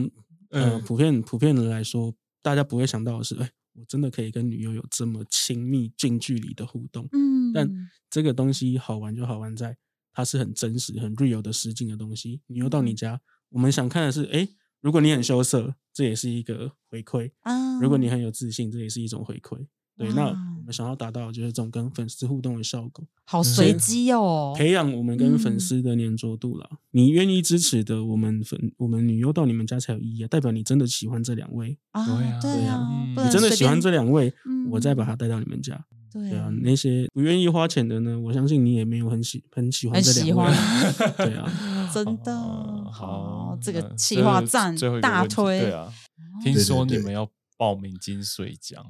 [0.49, 3.49] 嗯、呃，普遍普遍的来说，大家不会想到的是，哎。
[3.76, 7.67] 我真的可以跟女友有这么亲密、近距离的互动，嗯，但
[8.07, 9.76] 这个东西好玩就好玩在
[10.13, 12.39] 它是很真实、很 real 的实景的东西。
[12.45, 13.19] 女优到你家，
[13.49, 14.47] 我们想看的是，哎，
[14.80, 19.65] 如果你很羞涩，这也是一个回馈啊；如果你很有自信，这也是一种回馈。
[19.98, 26.68] 对，那我们想要达到就是这种跟粉丝互动的效果，好随机哦，培养我们跟粉丝的黏着度啦。
[26.72, 35.86] 嗯、你愿意支持的，我们粉我们女优到你们家才有意义啊，代表你真的喜欢这两位啊，对啊，对啊，嗯、你真的喜欢这两位，嗯、我再把他带到你们家。
[36.12, 40.46] 对啊，那些不愿意花钱的呢，我相信你也没有很喜很喜欢这两位，
[41.18, 41.52] 对啊，
[41.91, 42.36] 真的
[42.91, 45.91] 好，好，这个企划赞大推，对啊，
[46.44, 47.28] 听说你们要
[47.58, 48.86] 报名金水奖。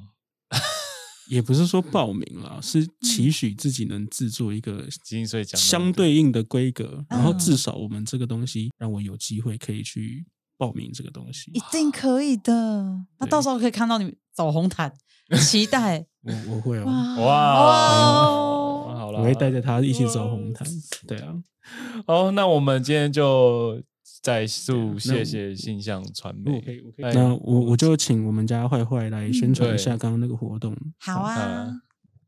[1.28, 10.26] 也不是说报名了，是期许自己能制作一个金穗奖相对应的规格，然后至少我们这个东西让我有机会可以去
[10.58, 13.06] 报名这个东西，一定可以的。
[13.20, 14.94] 那到时候可以看到你走红毯，
[15.42, 16.06] 期待。
[16.22, 20.68] 我我会哦，哇，好了，我会带着他一起走红毯。
[21.08, 21.34] 对啊，
[22.06, 23.82] 好，那我们今天就。
[24.24, 26.64] 再次谢谢信象传媒。
[27.14, 30.74] 那我我就请我们家坏坏来宣传一下刚刚那个活动。
[30.98, 31.68] 好啊，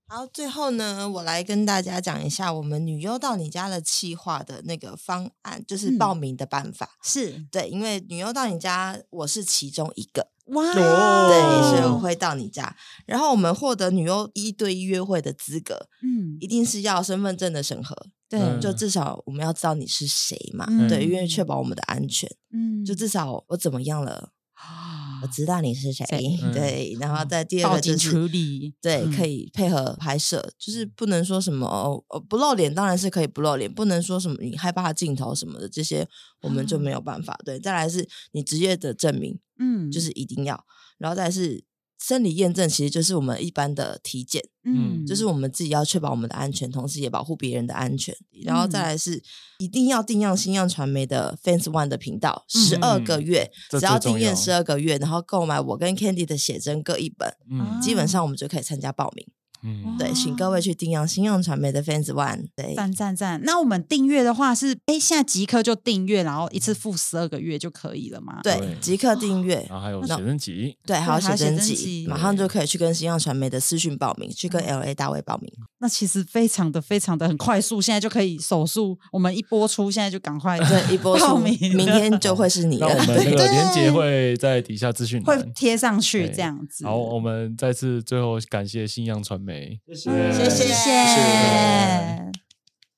[0.07, 6.97] 好，最后呢，我来跟大家讲一下我们女优到你家的企划的那个方案，就是报名的办法。
[7.01, 10.27] 是对，因为女优到你家，我是其中一个。
[10.45, 12.75] 哇，对，所以我会到你家，
[13.05, 17.95] 然后我们获得女优一对一约会的资格，嗯，一定是要身份证的审核。
[18.27, 22.27] 对，就至少我们要知道你是谁嘛，嗯、对，因为确保我们的安全。
[22.51, 26.05] 嗯，就至少我怎么样了，啊、我知道你是谁。
[26.43, 36.07] 嗯、对，然后在第二个就是处理，对，嗯、可以配合拍摄，就是不能说什么哦，不露脸当然是可以不露脸，不能说什么你害怕镜头什么的这些，
[36.41, 37.33] 我们就没有办法。
[37.39, 40.63] 嗯、对，再来是你职业的证明，嗯，就是一定要，
[40.99, 41.63] 然后再来是。
[42.05, 48.15] 生理验证其实就是我们一般的体检，嗯，就是我们自己要确保我们的安全，同时也保护别人的安全。
[48.43, 49.19] 然后再来是
[49.57, 59.25] 一定要定样新样传媒的 Fans One 的频道，十二个月，只要订阅十二个月，然后购买我跟 Candy 的写真各一本，嗯，基本上我们就可以参加报名。
[59.65, 62.45] 嗯，对，请各位去订阅新阳传媒的 Fans One。
[62.55, 63.41] 对，赞赞赞！
[63.43, 68.39] 那我们订阅的话是，哎，现在即刻就订阅，然后一次付十二个月就可以了吗？
[68.43, 69.65] 对，即刻订阅。
[69.67, 75.51] 然后还有写真集，对，还有写真集，马上就可以去跟新阳传媒的私讯报名，去跟 LA 大卫报名。
[75.85, 82.87] 那其实非常的非常的很快速，现在就可以手术，我们一播出，现在就赶快对 一播出，明天就会是你的。
[82.87, 86.85] 那我们 那个连结会在底下资讯会贴上去，这样子。
[86.85, 90.49] 好，我们再次最后感谢信阳传媒，谢谢。
[90.49, 92.44] 谢谢。